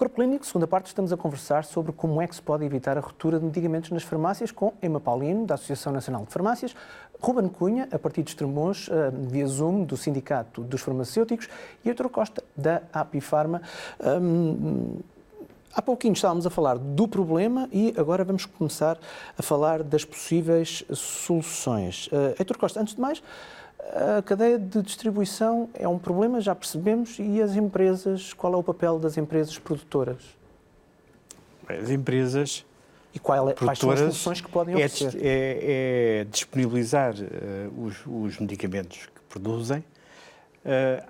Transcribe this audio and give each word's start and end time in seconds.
Corpo 0.00 0.16
Clínico, 0.16 0.46
segunda 0.46 0.66
parte, 0.66 0.86
estamos 0.86 1.12
a 1.12 1.16
conversar 1.18 1.62
sobre 1.62 1.92
como 1.92 2.22
é 2.22 2.26
que 2.26 2.34
se 2.34 2.40
pode 2.40 2.64
evitar 2.64 2.96
a 2.96 3.02
ruptura 3.02 3.38
de 3.38 3.44
medicamentos 3.44 3.90
nas 3.90 4.02
farmácias 4.02 4.50
com 4.50 4.72
Emma 4.82 4.98
Paulino, 4.98 5.44
da 5.44 5.56
Associação 5.56 5.92
Nacional 5.92 6.24
de 6.24 6.32
Farmácias, 6.32 6.74
Ruben 7.20 7.50
Cunha, 7.50 7.86
a 7.92 7.98
partir 7.98 8.22
de 8.22 8.30
Estremoz, 8.30 8.88
eh, 8.90 9.10
via 9.12 9.46
Zoom, 9.46 9.84
do 9.84 9.98
Sindicato 9.98 10.62
dos 10.62 10.80
Farmacêuticos, 10.80 11.50
e 11.84 11.90
Heitor 11.90 12.08
Costa, 12.08 12.42
da 12.56 12.80
Apifarma. 12.94 13.60
Um, 14.00 15.00
Há 15.72 15.80
pouquinho 15.80 16.14
estávamos 16.14 16.44
a 16.46 16.50
falar 16.50 16.78
do 16.78 17.06
problema 17.06 17.68
e 17.70 17.94
agora 17.96 18.24
vamos 18.24 18.44
começar 18.44 18.98
a 19.38 19.42
falar 19.42 19.84
das 19.84 20.04
possíveis 20.04 20.82
soluções. 20.92 22.08
Uh, 22.08 22.34
Heitor 22.40 22.58
Costa, 22.58 22.80
antes 22.80 22.96
de 22.96 23.00
mais, 23.00 23.22
a 24.18 24.22
cadeia 24.22 24.58
de 24.58 24.82
distribuição 24.82 25.68
é 25.74 25.88
um 25.88 25.98
problema, 25.98 26.40
já 26.40 26.54
percebemos, 26.54 27.18
e 27.18 27.42
as 27.42 27.56
empresas, 27.56 28.32
qual 28.32 28.54
é 28.54 28.56
o 28.56 28.62
papel 28.62 28.98
das 28.98 29.16
empresas 29.16 29.58
produtoras? 29.58 30.22
As 31.68 31.90
empresas 31.90 32.64
e 33.14 33.18
qual 33.18 33.48
é, 33.48 33.54
quais 33.54 33.78
são 33.78 33.90
as 33.90 33.98
soluções 33.98 34.40
que 34.40 34.50
podem 34.50 34.80
é 34.80 34.86
oferecer? 34.86 35.20
É, 35.20 35.28
é, 35.28 36.20
é 36.20 36.24
disponibilizar 36.24 37.14
uh, 37.14 37.84
os, 37.84 37.96
os, 38.06 38.38
medicamentos 38.38 39.06
que 39.06 39.20
produzem 39.28 39.78
uh, 39.78 41.04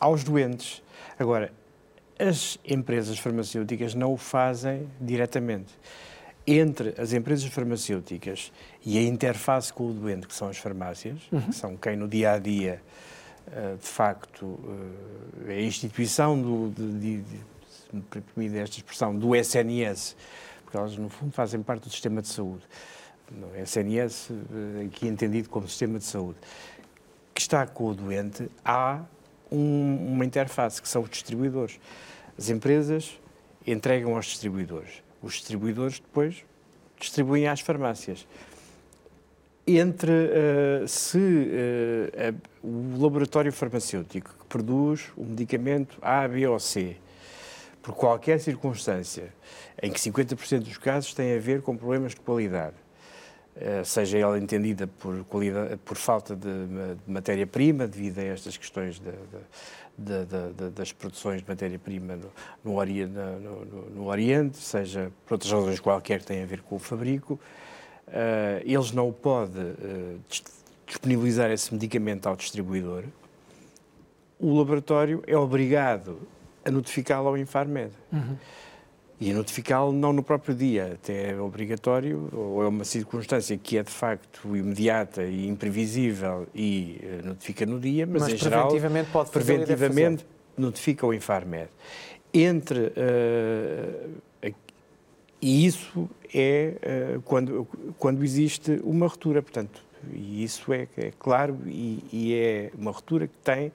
aos 0.00 0.24
doentes. 0.24 0.82
Agora, 1.18 1.52
as 2.18 2.58
empresas 2.64 3.18
farmacêuticas 3.18 3.94
não 3.94 4.12
o 4.12 4.16
fazem 4.16 4.88
diretamente 5.00 5.72
entre 6.46 6.94
as 6.98 7.12
empresas 7.12 7.46
farmacêuticas 7.46 8.52
e 8.84 8.98
a 8.98 9.02
interface 9.02 9.72
com 9.72 9.90
o 9.90 9.92
doente, 9.92 10.26
que 10.26 10.34
são 10.34 10.48
as 10.48 10.58
farmácias, 10.58 11.20
uhum. 11.32 11.40
que 11.40 11.54
são 11.54 11.76
quem 11.76 11.96
no 11.96 12.06
dia 12.06 12.32
a 12.32 12.38
dia, 12.38 12.82
eh, 13.50 13.76
de 13.80 13.86
facto, 13.86 14.58
eh, 15.46 15.54
é 15.54 15.56
a 15.58 15.62
instituição 15.62 16.40
do, 16.40 16.70
de, 16.70 16.92
de, 16.92 17.22
de, 17.22 17.40
se 17.92 18.22
me 18.36 18.58
esta 18.58 18.76
expressão, 18.76 19.16
do 19.16 19.34
SNS, 19.34 20.16
porque 20.64 20.76
elas, 20.76 20.96
no 20.98 21.08
fundo, 21.08 21.32
fazem 21.32 21.62
parte 21.62 21.84
do 21.84 21.90
sistema 21.90 22.20
de 22.20 22.28
saúde. 22.28 22.64
No 23.30 23.56
SNS, 23.56 24.30
eh, 24.30 24.86
aqui 24.86 25.08
entendido 25.08 25.48
como 25.48 25.66
sistema 25.66 25.98
de 25.98 26.04
saúde, 26.04 26.38
que 27.32 27.40
está 27.40 27.66
com 27.66 27.88
o 27.88 27.94
doente, 27.94 28.50
há 28.62 29.02
um, 29.50 30.12
uma 30.12 30.26
interface, 30.26 30.80
que 30.80 30.88
são 30.88 31.02
os 31.02 31.08
distribuidores. 31.08 31.80
As 32.36 32.50
empresas 32.50 33.18
entregam 33.66 34.14
aos 34.14 34.26
distribuidores 34.26 35.03
os 35.24 35.34
distribuidores 35.34 35.98
depois 35.98 36.44
distribuem 36.98 37.48
às 37.48 37.60
farmácias. 37.60 38.26
Entre 39.66 40.12
uh, 40.12 40.86
se 40.86 41.18
uh, 41.18 42.34
o 42.62 43.02
laboratório 43.02 43.50
farmacêutico 43.50 44.30
que 44.38 44.44
produz 44.46 45.10
o 45.16 45.24
medicamento 45.24 45.98
A, 46.02 46.28
B 46.28 46.46
ou 46.46 46.60
C, 46.60 46.96
por 47.82 47.94
qualquer 47.94 48.38
circunstância, 48.40 49.32
em 49.82 49.90
que 49.90 49.98
50% 49.98 50.60
dos 50.60 50.76
casos 50.76 51.14
têm 51.14 51.34
a 51.34 51.40
ver 51.40 51.62
com 51.62 51.76
problemas 51.76 52.12
de 52.12 52.20
qualidade, 52.20 52.76
seja 53.84 54.18
ela 54.18 54.38
entendida 54.38 54.86
por, 54.86 55.24
por 55.84 55.96
falta 55.96 56.34
de, 56.34 56.66
de 56.66 56.96
matéria-prima, 57.06 57.86
devido 57.86 58.18
a 58.18 58.24
estas 58.24 58.56
questões 58.56 58.98
de, 58.98 59.10
de 59.10 60.70
das 60.70 60.92
produções 60.92 61.42
de 61.42 61.48
matéria-prima 61.48 62.16
no, 62.16 62.30
no, 62.64 63.40
no, 63.40 63.90
no, 63.90 64.06
Oriente, 64.06 64.56
seja 64.56 65.10
por 65.24 65.34
outras 65.34 65.52
razões 65.52 65.78
qualquer 65.78 66.20
que 66.20 66.26
tenham 66.26 66.42
a 66.42 66.46
ver 66.46 66.62
com 66.62 66.76
o 66.76 66.78
fabrico. 66.78 67.38
Uh, 68.08 68.60
eles 68.64 68.92
não 68.92 69.12
podem 69.12 69.62
uh, 69.62 70.20
disponibilizar 70.86 71.50
esse 71.50 71.72
medicamento 71.72 72.28
ao 72.28 72.36
distribuidor. 72.36 73.04
O 74.38 74.58
laboratório 74.58 75.22
é 75.26 75.36
obrigado 75.36 76.18
a 76.64 76.70
notificá-lo 76.70 77.28
ao 77.28 77.38
Infarmed. 77.38 77.92
Uhum 78.12 78.36
e 79.20 79.32
notificá-lo 79.32 79.92
não 79.92 80.12
no 80.12 80.22
próprio 80.22 80.54
dia, 80.54 80.92
até 80.94 81.30
é 81.30 81.40
obrigatório, 81.40 82.28
ou 82.32 82.62
é 82.62 82.68
uma 82.68 82.84
circunstância 82.84 83.56
que 83.56 83.78
é 83.78 83.82
de 83.82 83.90
facto 83.90 84.56
imediata 84.56 85.22
e 85.22 85.46
imprevisível 85.46 86.46
e 86.54 87.00
uh, 87.02 87.26
notifica 87.28 87.64
no 87.64 87.78
dia, 87.78 88.06
mas, 88.06 88.22
mas 88.22 88.32
em 88.32 88.36
geral 88.36 88.68
preventivamente 88.68 89.10
pode 89.10 89.30
fazer 89.30 89.58
preventivamente 89.58 90.26
notifica 90.56 91.06
o 91.06 91.14
Infarmed. 91.14 91.68
Entre 92.32 92.80
uh, 92.80 94.54
e 95.40 95.66
isso 95.66 96.08
é 96.34 97.16
uh, 97.16 97.22
quando 97.22 97.68
quando 97.98 98.24
existe 98.24 98.80
uma 98.82 99.06
ruptura, 99.06 99.40
portanto, 99.40 99.80
e 100.12 100.42
isso 100.42 100.72
é, 100.72 100.88
é 100.96 101.12
claro 101.18 101.56
e, 101.66 102.04
e 102.12 102.34
é 102.34 102.70
uma 102.76 102.90
ruptura 102.90 103.28
que 103.28 103.36
tem 103.44 103.70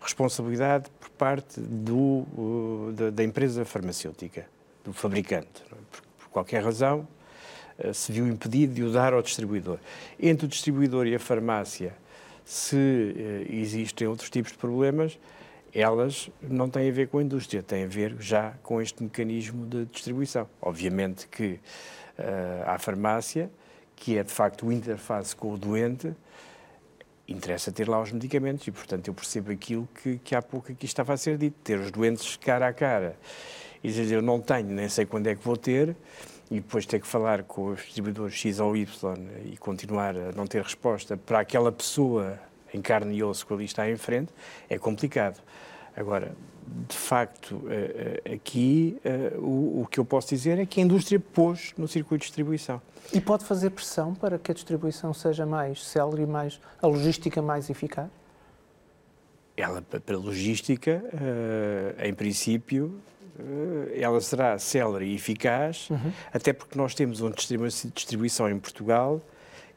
responsabilidade 0.00 0.90
por 1.00 1.10
parte 1.10 1.60
do, 1.60 2.92
da, 2.94 3.10
da 3.10 3.24
empresa 3.24 3.64
farmacêutica 3.64 4.53
do 4.84 4.92
fabricante. 4.92 5.62
É? 5.66 5.74
Por, 5.90 6.02
por, 6.18 6.28
qualquer 6.28 6.62
razão, 6.62 7.08
uh, 7.78 7.92
se 7.92 8.12
viu 8.12 8.28
impedido 8.28 8.74
de 8.74 8.84
o 8.84 8.92
dar 8.92 9.12
ao 9.12 9.22
distribuidor. 9.22 9.78
Entre 10.20 10.46
o 10.46 10.48
distribuidor 10.48 11.06
e 11.06 11.14
a 11.14 11.18
farmácia, 11.18 11.94
se 12.44 12.76
uh, 12.76 13.52
existem 13.52 14.06
outros 14.06 14.30
tipos 14.30 14.52
de 14.52 14.58
problemas, 14.58 15.18
elas 15.72 16.30
não 16.40 16.70
têm 16.70 16.88
a 16.88 16.92
ver 16.92 17.08
com 17.08 17.18
a 17.18 17.22
indústria, 17.22 17.60
têm 17.62 17.84
a 17.84 17.88
ver 17.88 18.14
já 18.20 18.52
com 18.62 18.80
este 18.80 19.02
mecanismo 19.02 19.66
de 19.66 19.86
distribuição. 19.86 20.48
Obviamente 20.60 21.26
que 21.26 21.58
uh, 22.18 22.78
farmácia, 22.78 23.50
que 23.96 24.16
é 24.16 24.22
de 24.22 24.30
facto 24.30 24.66
o 24.66 24.72
interface 24.72 25.34
com 25.34 25.52
o 25.52 25.58
doente, 25.58 26.14
interessa 27.26 27.72
ter 27.72 27.88
lá 27.88 28.00
os 28.00 28.12
medicamentos 28.12 28.66
e, 28.66 28.70
portanto, 28.70 29.08
eu 29.08 29.14
percebo 29.14 29.50
aquilo 29.50 29.88
que, 29.94 30.18
que 30.18 30.34
há 30.34 30.42
pouco 30.42 30.70
aqui 30.70 30.84
estava 30.84 31.14
a 31.14 31.16
ser 31.16 31.38
dito, 31.38 31.56
ter 31.64 31.78
os 31.78 31.90
doentes 31.90 32.36
cara 32.36 32.68
a 32.68 32.72
cara 32.72 33.16
e 33.84 33.92
dizer 33.92 34.16
eu 34.16 34.22
não 34.22 34.40
tenho, 34.40 34.68
nem 34.68 34.88
sei 34.88 35.04
quando 35.04 35.26
é 35.26 35.34
que 35.34 35.44
vou 35.44 35.56
ter, 35.56 35.94
e 36.50 36.56
depois 36.56 36.86
ter 36.86 37.00
que 37.00 37.06
falar 37.06 37.42
com 37.44 37.66
os 37.66 37.80
distribuidores 37.82 38.34
X 38.34 38.58
ou 38.58 38.76
Y 38.76 38.86
e 39.44 39.56
continuar 39.58 40.16
a 40.16 40.32
não 40.32 40.46
ter 40.46 40.62
resposta 40.62 41.16
para 41.16 41.40
aquela 41.40 41.70
pessoa 41.70 42.38
em 42.72 42.80
carne 42.82 43.16
e 43.16 43.22
osso 43.22 43.46
que 43.46 43.52
ali 43.52 43.64
está 43.64 43.88
em 43.88 43.96
frente, 43.96 44.32
é 44.68 44.78
complicado. 44.78 45.40
Agora, 45.96 46.34
de 46.88 46.96
facto, 46.96 47.62
eh, 47.68 48.20
eh, 48.24 48.34
aqui 48.34 48.98
eh, 49.04 49.34
o, 49.36 49.86
que 49.88 50.00
eu 50.00 50.04
posso 50.04 50.28
dizer 50.30 50.58
é 50.58 50.66
que 50.66 50.80
a 50.80 50.82
indústria 50.82 51.20
pôs 51.20 51.72
no 51.76 51.86
circuito 51.86 52.22
de 52.22 52.28
distribuição. 52.28 52.82
E 53.12 53.20
pode 53.20 53.44
fazer 53.44 53.70
pressão 53.70 54.14
para 54.14 54.38
que 54.38 54.50
a 54.50 54.54
distribuição 54.54 55.14
seja 55.14 55.46
mais 55.46 55.84
célere 55.84 56.22
e 56.22 56.26
mais, 56.26 56.60
a 56.82 56.86
logística 56.86 57.40
mais 57.40 57.70
eficaz? 57.70 58.08
Ela, 59.56 59.82
para 59.82 60.16
a 60.16 60.18
logística, 60.18 61.00
em 62.02 62.12
princípio, 62.12 63.00
ela 63.94 64.20
será 64.20 64.58
célere 64.58 65.06
e 65.06 65.14
eficaz, 65.14 65.88
uhum. 65.90 66.12
até 66.32 66.52
porque 66.52 66.78
nós 66.78 66.94
temos 66.94 67.20
uma 67.20 67.32
distribuição 67.94 68.48
em 68.48 68.58
Portugal 68.58 69.20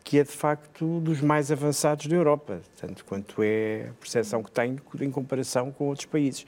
que 0.08 0.18
é 0.18 0.24
de 0.24 0.32
facto 0.32 1.02
dos 1.02 1.20
mais 1.20 1.52
avançados 1.52 2.08
da 2.08 2.16
Europa, 2.16 2.62
tanto 2.80 3.04
quanto 3.04 3.44
é 3.44 3.90
a 3.90 3.94
percepção 4.00 4.42
que 4.42 4.50
tenho 4.50 4.82
em 5.02 5.12
comparação 5.12 5.70
com 5.70 5.90
outros 5.90 6.06
países. 6.06 6.46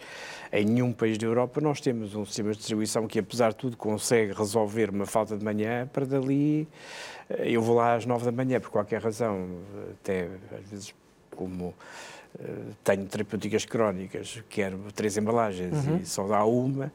Em 0.50 0.64
nenhum 0.64 0.94
país 0.94 1.18
da 1.18 1.28
Europa 1.28 1.60
nós 1.60 1.82
temos 1.82 2.16
um 2.16 2.24
sistema 2.24 2.52
de 2.52 2.58
distribuição 2.60 3.06
que, 3.06 3.20
apesar 3.20 3.50
de 3.50 3.58
tudo, 3.58 3.76
consegue 3.76 4.32
resolver 4.32 4.90
uma 4.90 5.06
falta 5.06 5.38
de 5.38 5.44
manhã 5.44 5.86
para 5.92 6.06
dali. 6.06 6.70
Eh, 7.30 7.52
eu 7.52 7.62
vou 7.62 7.76
lá 7.76 7.96
às 7.96 8.06
nove 8.06 8.24
da 8.24 8.32
manhã 8.32 8.62
por 8.62 8.70
qualquer 8.70 9.02
razão, 9.02 9.50
até 9.92 10.30
às 10.58 10.70
vezes 10.70 10.96
como 11.36 11.74
eh, 11.74 12.19
tenho 12.84 13.06
terapêuticas 13.06 13.66
crónicas, 13.66 14.44
quero 14.50 14.80
três 14.94 15.18
embalagens 15.18 15.86
uhum. 15.86 15.98
e 15.98 16.06
só 16.06 16.28
dá 16.28 16.44
uma, 16.46 16.92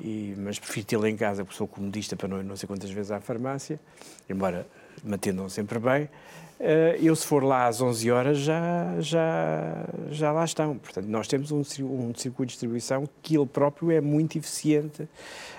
e, 0.00 0.34
mas 0.38 0.58
prefiro 0.58 0.86
tê-la 0.86 1.10
em 1.10 1.16
casa 1.16 1.44
porque 1.44 1.56
sou 1.56 1.68
comodista 1.68 2.16
para 2.16 2.28
não 2.28 2.40
ir 2.40 2.44
não 2.44 2.56
sei 2.56 2.66
quantas 2.66 2.90
vezes 2.90 3.10
à 3.10 3.20
farmácia, 3.20 3.78
embora 4.28 4.66
me 5.04 5.14
atendam 5.14 5.48
sempre 5.48 5.78
bem. 5.78 6.08
Eh, 6.64 6.98
eu, 7.02 7.16
se 7.16 7.26
for 7.26 7.42
lá 7.42 7.66
às 7.66 7.80
11 7.80 8.10
horas, 8.12 8.38
já, 8.38 9.00
já, 9.00 9.84
já 10.10 10.30
lá 10.30 10.44
estão. 10.44 10.78
Portanto, 10.78 11.06
nós 11.06 11.26
temos 11.26 11.50
um, 11.50 11.60
um 11.60 12.14
circuito 12.14 12.46
de 12.46 12.52
distribuição 12.52 13.08
que 13.20 13.36
ele 13.36 13.46
próprio 13.46 13.90
é 13.90 14.00
muito 14.00 14.38
eficiente 14.38 15.08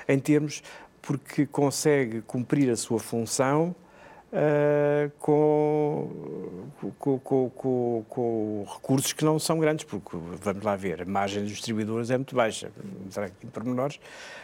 em 0.08 0.18
termos, 0.18 0.64
porque 1.02 1.46
consegue 1.46 2.22
cumprir 2.22 2.70
a 2.70 2.78
sua 2.78 3.00
função 3.00 3.76
uh, 4.34 5.12
com, 5.20 6.10
com, 7.00 7.20
com, 7.20 8.06
com, 8.10 8.66
recursos 8.68 9.14
que 9.14 9.24
não 9.24 9.38
são 9.38 9.60
grandes, 9.60 9.86
porque, 9.86 10.18
vamos 10.42 10.64
lá 10.64 10.76
ver, 10.76 11.02
a 11.02 11.06
margem 11.06 11.44
dos 11.44 11.52
distribuidores 11.52 12.10
é 12.10 12.18
muito 12.18 12.36
baixa, 12.36 12.72
entrar 13.06 13.26
aqui 13.26 13.46
em 13.46 13.50
pormenores, 13.50 14.00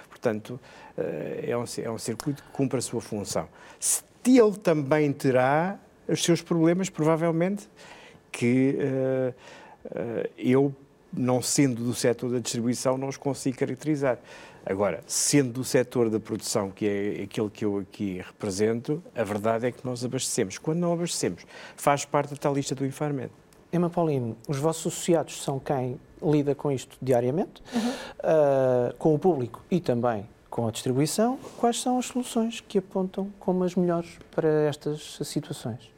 portanto, 0.07 0.59
uh, 0.97 1.01
é, 1.43 1.57
um, 1.57 1.65
é 1.83 1.91
um 1.91 1.97
circuito 1.97 2.43
que 2.43 2.49
cumpre 2.51 2.77
a 2.77 2.81
sua 2.81 3.01
função. 3.01 3.47
Se 3.79 4.03
ele 4.25 4.57
também 4.57 5.11
terá 5.11 5.79
os 6.07 6.23
seus 6.23 6.41
problemas, 6.41 6.89
provavelmente, 6.89 7.67
que 8.31 8.77
uh, 8.77 9.33
eu, 10.37 10.73
não 11.11 11.41
sendo 11.41 11.83
do 11.83 11.95
setor 11.95 12.31
da 12.31 12.39
distribuição, 12.39 12.97
não 12.97 13.07
os 13.07 13.17
consigo 13.17 13.57
caracterizar. 13.57 14.19
Agora, 14.69 15.01
sendo 15.07 15.51
do 15.51 15.63
setor 15.63 16.11
da 16.11 16.19
produção, 16.19 16.69
que 16.69 16.85
é 16.85 17.23
aquele 17.23 17.49
que 17.49 17.65
eu 17.65 17.79
aqui 17.79 18.21
represento, 18.23 19.01
a 19.15 19.23
verdade 19.23 19.65
é 19.65 19.71
que 19.71 19.83
nós 19.83 20.05
abastecemos. 20.05 20.59
Quando 20.59 20.77
não 20.77 20.93
abastecemos, 20.93 21.43
faz 21.75 22.05
parte 22.05 22.29
da 22.29 22.35
tal 22.35 22.53
lista 22.53 22.75
do 22.75 22.85
Infarmed. 22.85 23.31
Emma 23.73 23.89
Paulino, 23.89 24.37
os 24.47 24.57
vossos 24.57 24.85
associados 24.85 25.41
são 25.41 25.57
quem 25.57 25.99
lida 26.21 26.53
com 26.53 26.71
isto 26.71 26.95
diariamente, 27.01 27.63
uhum. 27.73 27.89
uh, 27.89 28.95
com 28.99 29.15
o 29.15 29.17
público 29.17 29.59
e 29.71 29.79
também 29.79 30.29
com 30.51 30.67
a 30.67 30.71
distribuição. 30.71 31.39
Quais 31.57 31.81
são 31.81 31.97
as 31.97 32.05
soluções 32.05 32.61
que 32.61 32.77
apontam 32.77 33.31
como 33.39 33.63
as 33.63 33.73
melhores 33.73 34.19
para 34.29 34.47
estas 34.67 35.17
situações? 35.23 35.91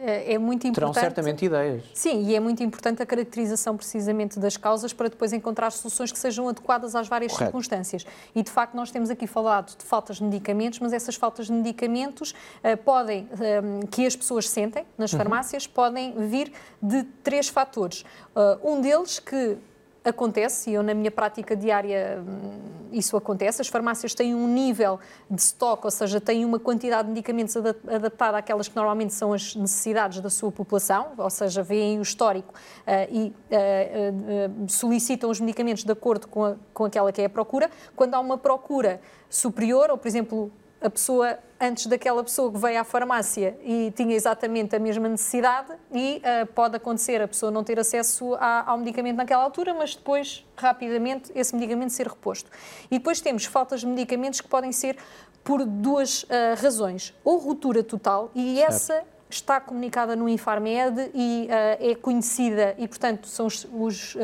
É, 0.00 0.34
é 0.34 0.38
muito 0.38 0.66
importante. 0.66 0.94
Terão 0.94 1.08
certamente 1.08 1.44
ideias. 1.44 1.84
Sim, 1.94 2.24
e 2.24 2.34
é 2.34 2.40
muito 2.40 2.62
importante 2.62 3.02
a 3.02 3.06
caracterização 3.06 3.76
precisamente 3.76 4.38
das 4.38 4.56
causas 4.56 4.92
para 4.92 5.08
depois 5.08 5.32
encontrar 5.32 5.70
soluções 5.70 6.12
que 6.12 6.18
sejam 6.18 6.48
adequadas 6.48 6.94
às 6.94 7.08
várias 7.08 7.32
Correto. 7.32 7.46
circunstâncias. 7.46 8.06
E 8.34 8.42
de 8.42 8.50
facto, 8.50 8.74
nós 8.74 8.90
temos 8.90 9.10
aqui 9.10 9.26
falado 9.26 9.76
de 9.76 9.84
faltas 9.84 10.16
de 10.16 10.24
medicamentos, 10.24 10.78
mas 10.80 10.92
essas 10.92 11.14
faltas 11.14 11.46
de 11.46 11.52
medicamentos 11.52 12.32
uh, 12.32 12.76
podem, 12.84 13.24
uh, 13.32 13.86
que 13.88 14.06
as 14.06 14.16
pessoas 14.16 14.48
sentem 14.48 14.84
nas 14.96 15.12
uhum. 15.12 15.18
farmácias, 15.18 15.66
podem 15.66 16.14
vir 16.28 16.52
de 16.82 17.02
três 17.22 17.48
fatores. 17.48 18.04
Uh, 18.34 18.72
um 18.72 18.80
deles 18.80 19.18
que 19.18 19.58
acontece, 20.08 20.70
e 20.70 20.74
eu 20.74 20.82
na 20.82 20.94
minha 20.94 21.10
prática 21.10 21.56
diária 21.56 22.22
hum, 22.26 22.76
isso 22.92 23.16
acontece, 23.16 23.60
as 23.60 23.68
farmácias 23.68 24.14
têm 24.14 24.34
um 24.34 24.46
nível 24.46 24.98
de 25.30 25.40
estoque, 25.40 25.86
ou 25.86 25.90
seja, 25.90 26.20
têm 26.20 26.44
uma 26.44 26.58
quantidade 26.58 27.08
de 27.08 27.14
medicamentos 27.14 27.56
adaptada 27.56 28.38
àquelas 28.38 28.68
que 28.68 28.76
normalmente 28.76 29.12
são 29.12 29.32
as 29.32 29.54
necessidades 29.54 30.20
da 30.20 30.30
sua 30.30 30.50
população, 30.52 31.08
ou 31.18 31.30
seja, 31.30 31.62
veem 31.62 31.98
o 31.98 32.02
histórico 32.02 32.54
uh, 32.54 33.12
e 33.12 33.28
uh, 33.28 34.64
uh, 34.64 34.68
solicitam 34.68 35.30
os 35.30 35.40
medicamentos 35.40 35.84
de 35.84 35.92
acordo 35.92 36.28
com, 36.28 36.44
a, 36.44 36.56
com 36.72 36.84
aquela 36.84 37.12
que 37.12 37.20
é 37.20 37.26
a 37.26 37.30
procura. 37.30 37.70
Quando 37.94 38.14
há 38.14 38.20
uma 38.20 38.38
procura 38.38 39.00
superior, 39.28 39.90
ou 39.90 39.98
por 39.98 40.08
exemplo, 40.08 40.52
a 40.80 40.90
pessoa, 40.90 41.38
antes 41.60 41.86
daquela 41.86 42.22
pessoa 42.22 42.52
que 42.52 42.58
veio 42.58 42.80
à 42.80 42.84
farmácia 42.84 43.58
e 43.62 43.92
tinha 43.96 44.14
exatamente 44.14 44.76
a 44.76 44.78
mesma 44.78 45.08
necessidade, 45.08 45.72
e 45.92 46.20
uh, 46.20 46.46
pode 46.52 46.76
acontecer 46.76 47.20
a 47.22 47.28
pessoa 47.28 47.50
não 47.50 47.64
ter 47.64 47.78
acesso 47.78 48.34
a, 48.34 48.70
ao 48.70 48.78
medicamento 48.78 49.16
naquela 49.16 49.42
altura, 49.42 49.74
mas 49.74 49.94
depois, 49.94 50.44
rapidamente, 50.56 51.32
esse 51.34 51.54
medicamento 51.54 51.90
ser 51.90 52.08
reposto. 52.08 52.50
E 52.90 52.98
depois 52.98 53.20
temos 53.20 53.44
faltas 53.44 53.80
de 53.80 53.86
medicamentos 53.86 54.40
que 54.40 54.48
podem 54.48 54.72
ser 54.72 54.96
por 55.42 55.64
duas 55.64 56.24
uh, 56.24 56.26
razões. 56.60 57.14
Ou 57.24 57.38
ruptura 57.38 57.82
total, 57.82 58.30
e 58.34 58.56
certo. 58.56 58.68
essa 58.68 59.04
está 59.28 59.60
comunicada 59.60 60.14
no 60.14 60.28
Infarmed 60.28 61.10
e 61.14 61.48
uh, 61.48 61.90
é 61.90 61.94
conhecida 61.94 62.74
e, 62.78 62.86
portanto, 62.86 63.26
são 63.26 63.46
os, 63.46 63.66
os 63.72 64.14
uh, 64.14 64.18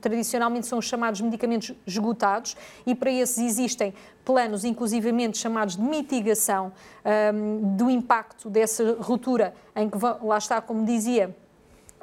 tradicionalmente 0.00 0.66
são 0.66 0.78
os 0.78 0.86
chamados 0.86 1.20
medicamentos 1.20 1.72
esgotados 1.86 2.56
e 2.86 2.94
para 2.94 3.10
esses 3.10 3.38
existem 3.38 3.94
planos, 4.24 4.64
inclusivamente 4.64 5.36
chamados 5.36 5.76
de 5.76 5.82
mitigação 5.82 6.72
um, 7.04 7.08
ehm, 7.08 7.76
do 7.76 7.90
impacto 7.90 8.48
dessa 8.48 8.96
ruptura, 8.98 9.54
em 9.76 9.90
que, 9.90 9.98
lá 10.22 10.38
está, 10.38 10.62
como 10.62 10.82
dizia, 10.86 11.36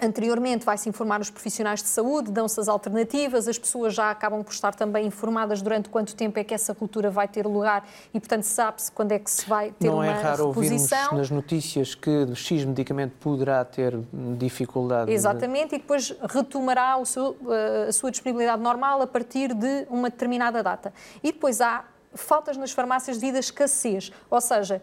Anteriormente 0.02 0.66
vai-se 0.66 0.90
informar 0.90 1.22
os 1.22 1.30
profissionais 1.30 1.84
de 1.84 1.88
saúde, 1.88 2.32
dão-se 2.32 2.60
as 2.60 2.68
alternativas, 2.68 3.48
as 3.48 3.60
pessoas 3.60 3.94
já 3.94 4.10
acabam 4.10 4.44
por 4.44 4.52
estar 4.52 4.74
também 4.74 5.06
informadas 5.06 5.62
durante 5.62 5.90
quanto 5.90 6.16
tempo 6.16 6.40
é 6.40 6.44
que 6.44 6.56
essa 6.56 6.74
cultura 6.74 7.12
vai 7.12 7.28
ter 7.28 7.46
lugar 7.46 7.88
e, 8.12 8.20
portanto, 8.20 8.44
sabe-se 8.44 8.92
quando 8.92 9.12
é 9.12 9.20
que 9.20 9.30
se 9.30 9.48
vai 9.48 9.72
ter 9.80 9.88
Não 9.88 9.98
uma 9.98 10.08
é 10.08 10.22
raro 10.22 10.48
reposição. 10.48 10.98
ouvirmos 10.98 11.18
nas 11.20 11.30
notícias 11.30 11.94
que 11.94 12.10
o 12.10 12.36
X 12.36 12.66
medicamento 12.66 13.14
poderá 13.20 13.64
ter 13.64 13.96
dificuldade. 14.38 15.12
Exatamente, 15.12 15.70
de... 15.70 15.76
e 15.76 15.80
depois 15.80 16.16
retomará 16.28 16.98
seu, 17.06 17.38
eh, 17.50 17.86
a 17.90 17.92
sua 17.92 18.10
disponibilidade 18.10 18.62
normal 18.62 19.04
a 19.04 19.08
partir 19.08 19.54
de 19.54 19.86
uma 19.88 20.10
determinada 20.10 20.64
data. 20.64 20.92
E 21.22 21.32
depois 21.32 21.62
há 21.62 21.86
faltas 22.14 22.58
nas 22.58 22.72
farmácias 22.72 23.18
devido 23.18 23.36
à 23.36 23.40
escassez, 23.40 24.12
ou 24.30 24.42
seja, 24.42 24.82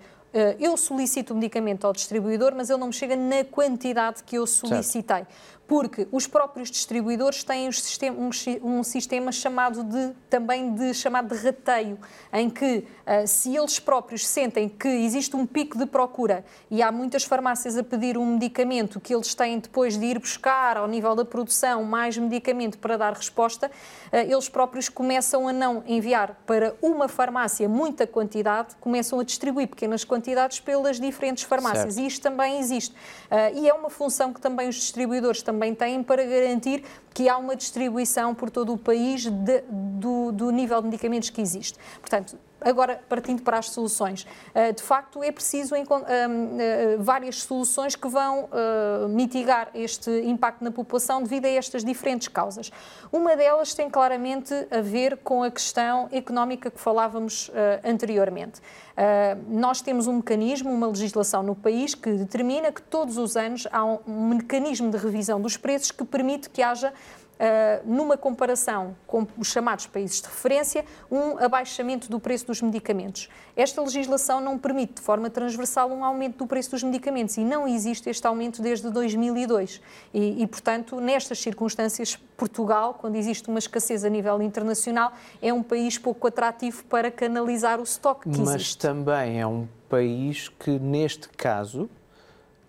eu 0.58 0.76
solicito 0.76 1.30
o 1.30 1.34
medicamento 1.34 1.86
ao 1.86 1.92
distribuidor, 1.92 2.54
mas 2.54 2.70
ele 2.70 2.78
não 2.78 2.88
me 2.88 2.92
chega 2.92 3.16
na 3.16 3.44
quantidade 3.44 4.22
que 4.25 4.36
eu 4.36 4.46
solicitei. 4.46 5.16
Certo 5.16 5.57
porque 5.68 6.08
os 6.10 6.26
próprios 6.26 6.70
distribuidores 6.70 7.44
têm 7.44 7.68
um, 8.62 8.82
sistema 8.82 9.30
chamado 9.30 9.84
de, 9.84 10.14
também 10.30 10.74
de, 10.74 10.94
chamado 10.94 11.36
de 11.36 11.44
rateio, 11.44 11.98
em 12.32 12.48
que 12.48 12.78
uh, 12.78 13.26
se 13.28 13.54
eles 13.54 13.78
próprios 13.78 14.26
sentem 14.26 14.66
que 14.66 14.88
existe 14.88 15.36
um 15.36 15.44
pico 15.46 15.76
de 15.76 15.84
procura 15.84 16.42
e 16.70 16.82
há 16.82 16.90
muitas 16.90 17.22
farmácias 17.24 17.76
a 17.76 17.84
pedir 17.84 18.16
um 18.16 18.24
medicamento 18.24 18.98
que 18.98 19.14
eles 19.14 19.34
têm 19.34 19.58
depois 19.58 19.98
de 19.98 20.06
ir 20.06 20.18
buscar 20.18 20.78
ao 20.78 20.88
nível 20.88 21.14
da 21.14 21.24
produção 21.24 21.84
mais 21.84 22.16
medicamento 22.16 22.78
para 22.78 22.96
dar 22.96 23.12
resposta, 23.12 23.70
uh, 24.10 24.16
eles 24.16 24.48
próprios 24.48 24.88
começam 24.88 25.46
a 25.46 25.52
não 25.52 25.84
enviar 25.86 26.34
para 26.46 26.74
uma 26.80 27.08
farmácia 27.08 27.68
muita 27.68 28.06
quantidade, 28.06 28.74
começam 28.80 29.20
a 29.20 29.22
distribuir 29.22 29.68
pequenas 29.68 30.02
quantidades 30.02 30.60
pelas 30.60 30.98
diferentes 30.98 31.44
farmácias. 31.44 31.94
Certo. 31.94 32.04
E 32.04 32.06
isto 32.06 32.22
também 32.22 32.58
existe. 32.58 32.94
Uh, 32.94 33.60
e 33.60 33.68
é 33.68 33.74
uma 33.74 33.90
função 33.90 34.32
que 34.32 34.40
também 34.40 34.66
os 34.66 34.76
distribuidores 34.76 35.42
também 35.42 35.57
também 35.58 35.75
têm 35.75 36.02
para 36.05 36.25
garantir 36.25 36.84
que 37.12 37.28
há 37.28 37.37
uma 37.37 37.56
distribuição 37.56 38.32
por 38.32 38.49
todo 38.49 38.72
o 38.72 38.78
país 38.78 39.26
de, 39.26 39.62
do, 39.69 40.31
do 40.31 40.50
nível 40.50 40.81
de 40.81 40.87
medicamentos 40.87 41.31
que 41.31 41.40
existe. 41.40 41.76
Portanto, 42.00 42.38
Agora, 42.60 43.00
partindo 43.08 43.43
para 43.43 43.58
as 43.58 43.70
soluções, 43.70 44.26
eh, 44.55 44.72
de 44.72 44.82
facto 44.82 45.22
é 45.22 45.31
preciso 45.31 45.75
eh, 45.76 45.84
eh, 45.84 46.96
várias 46.99 47.43
soluções 47.43 47.94
que 47.94 48.08
vão 48.08 48.49
mitigar 49.08 49.70
este 49.75 50.10
impacto 50.25 50.62
na 50.62 50.70
população 50.70 51.22
devido 51.22 51.46
a 51.46 51.49
estas 51.49 51.84
diferentes 51.84 52.28
causas. 52.28 52.70
Uma 53.12 53.37
delas 53.37 53.75
tem 53.75 53.88
claramente 53.88 54.52
a 54.70 54.81
ver 54.81 55.19
com 55.19 55.43
a 55.43 55.50
questão 55.50 56.08
económica 56.10 56.70
que 56.70 56.81
falávamos 56.81 57.50
anteriormente. 57.84 58.61
Nós 59.49 59.81
temos 59.81 60.06
um 60.06 60.14
mecanismo, 60.14 60.70
uma 60.70 60.87
legislação 60.87 61.43
no 61.43 61.54
país 61.54 61.94
que 61.94 62.11
determina 62.12 62.72
que 62.72 62.82
todos 62.82 63.16
os 63.16 63.37
anos 63.37 63.66
há 63.70 63.84
um 63.84 64.28
mecanismo 64.28 64.90
de 64.90 64.96
revisão 64.96 65.40
dos 65.40 65.56
preços 65.56 65.90
que 65.90 66.04
permite 66.04 66.50
que 66.50 66.62
haja 66.62 66.93
numa 67.85 68.17
comparação 68.17 68.96
com 69.06 69.26
os 69.37 69.49
chamados 69.49 69.87
países 69.87 70.20
de 70.20 70.26
referência, 70.26 70.85
um 71.11 71.38
abaixamento 71.38 72.11
do 72.11 72.19
preço 72.19 72.46
dos 72.46 72.61
medicamentos. 72.61 73.29
Esta 73.56 73.81
legislação 73.81 74.40
não 74.40 74.58
permite 74.58 74.94
de 74.94 75.00
forma 75.00 75.31
transversal 75.31 75.90
um 75.90 76.05
aumento 76.05 76.38
do 76.38 76.46
preço 76.46 76.70
dos 76.73 76.82
medicamentos 76.82 77.37
e 77.37 77.44
não 77.44 77.67
existe 77.67 78.11
este 78.11 78.26
aumento 78.26 78.61
desde 78.61 78.90
2002. 78.90 79.81
E, 80.12 80.43
e 80.43 80.46
portanto, 80.46 81.00
nestas 81.00 81.38
circunstâncias, 81.38 82.17
Portugal, 82.37 82.94
quando 82.94 83.17
existe 83.17 83.49
uma 83.49 83.58
escassez 83.58 84.05
a 84.05 84.08
nível 84.08 84.40
internacional, 84.43 85.12
é 85.40 85.52
um 85.52 85.62
país 85.62 85.99
pouco 85.99 86.26
atrativo 86.26 86.85
para 86.85 87.11
canalizar 87.11 87.81
o 87.81 87.82
estoque 87.82 88.23
que 88.23 88.38
Mas 88.38 88.40
existe. 88.40 88.55
Mas 88.55 88.75
também 88.76 89.40
é 89.40 89.46
um 89.46 89.69
país 89.88 90.49
que, 90.49 90.79
neste 90.79 91.29
caso, 91.31 91.88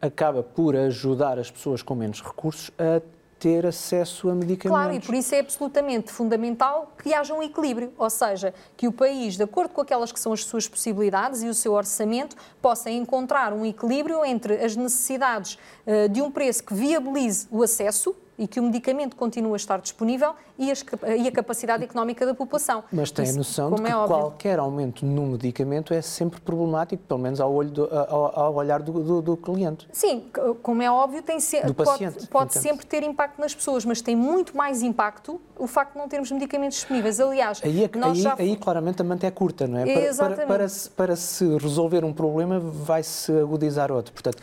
acaba 0.02 0.42
por 0.42 0.76
ajudar 0.76 1.38
as 1.38 1.52
pessoas 1.52 1.82
com 1.82 1.96
menos 1.96 2.22
recursos 2.22 2.72
a 2.78 3.02
ter 3.40 3.66
acesso 3.66 4.30
a 4.30 4.36
medicamentos. 4.36 4.70
Claro, 4.70 4.94
e 4.94 5.00
por 5.00 5.16
isso 5.16 5.34
é 5.34 5.40
absolutamente 5.40 6.12
fundamental 6.12 6.94
que 7.02 7.14
haja 7.14 7.34
um 7.34 7.42
equilíbrio, 7.42 7.94
ou 7.98 8.10
seja, 8.10 8.54
que 8.76 8.88
o 8.88 8.92
país, 8.92 9.38
de 9.38 9.44
acordo 9.44 9.74
com 9.74 9.82
aquelas 9.82 10.12
que 10.12 10.20
são 10.20 10.34
as 10.34 10.44
suas 10.44 10.68
possibilidades 10.68 11.42
e 11.42 11.48
o 11.48 11.54
seu 11.54 11.74
orçamento, 11.74 12.36
possa 12.62 12.90
encontrar 12.90 13.54
um 13.54 13.66
equilíbrio 13.66 14.24
entre 14.26 14.64
as 14.64 14.76
necessidades 14.76 15.58
uh, 15.88 16.10
de 16.10 16.22
um 16.22 16.30
preço 16.30 16.64
que 16.64 16.74
viabilize 16.74 17.48
o 17.50 17.64
acesso 17.64 18.16
e 18.40 18.48
que 18.48 18.60
o 18.60 18.64
medicamento 18.64 19.18
continue 19.18 19.54
a 19.54 19.58
estar 19.58 19.80
disponível 19.80 20.34
e, 20.58 20.72
as, 20.72 20.84
e 21.18 21.28
a 21.28 21.32
capacidade 21.32 21.84
económica 21.84 22.26
da 22.26 22.34
população. 22.34 22.84
Mas 22.92 23.12
tem 23.12 23.26
Isso, 23.26 23.34
a 23.34 23.38
noção 23.38 23.74
de 23.74 23.82
que 23.82 23.88
é 23.88 23.92
qualquer 23.92 24.60
aumento 24.60 25.06
no 25.06 25.28
medicamento 25.28 25.94
é 25.94 26.02
sempre 26.02 26.40
problemático, 26.40 27.04
pelo 27.04 27.20
menos 27.20 27.42
ao, 27.42 27.54
olho 27.54 27.70
do, 27.70 27.90
ao, 27.94 28.40
ao 28.40 28.56
olhar 28.56 28.82
do, 28.82 29.04
do, 29.04 29.22
do, 29.22 29.38
cliente. 29.38 29.88
Sim, 29.92 30.26
como 30.64 30.82
é 30.82 30.90
óbvio, 30.90 31.22
tem 31.22 31.40
se, 31.40 31.62
do 31.62 31.74
pode, 31.74 31.90
paciente, 31.90 32.28
pode 32.28 32.54
sempre 32.54 32.86
ter 32.86 33.04
impacto 33.04 33.40
nas 33.40 33.54
pessoas, 33.54 33.84
mas 33.84 34.02
tem 34.02 34.16
muito 34.16 34.56
mais 34.56 34.82
impacto 34.82 35.40
o 35.58 35.68
facto 35.68 35.94
de 35.94 36.00
não 36.00 36.08
termos 36.08 36.32
medicamentos 36.32 36.78
disponíveis. 36.78 37.20
Aliás, 37.20 37.62
aí, 37.64 37.84
é 37.84 37.90
aí, 38.02 38.16
já... 38.16 38.36
aí 38.40 38.56
claramente 38.56 39.02
a 39.02 39.06
manta 39.06 39.28
é 39.28 39.32
curta, 39.32 39.68
não 39.68 39.80
é? 39.80 39.86
Para, 39.86 40.36
para, 40.36 40.48
para, 40.48 40.70
se, 40.70 40.90
para 40.90 41.16
se 41.16 41.58
resolver 41.58 42.06
um 42.06 42.14
problema, 42.14 42.60
vai-se 42.60 43.32
agudizar 43.32 43.92
outro. 43.92 44.14
Portanto, 44.14 44.42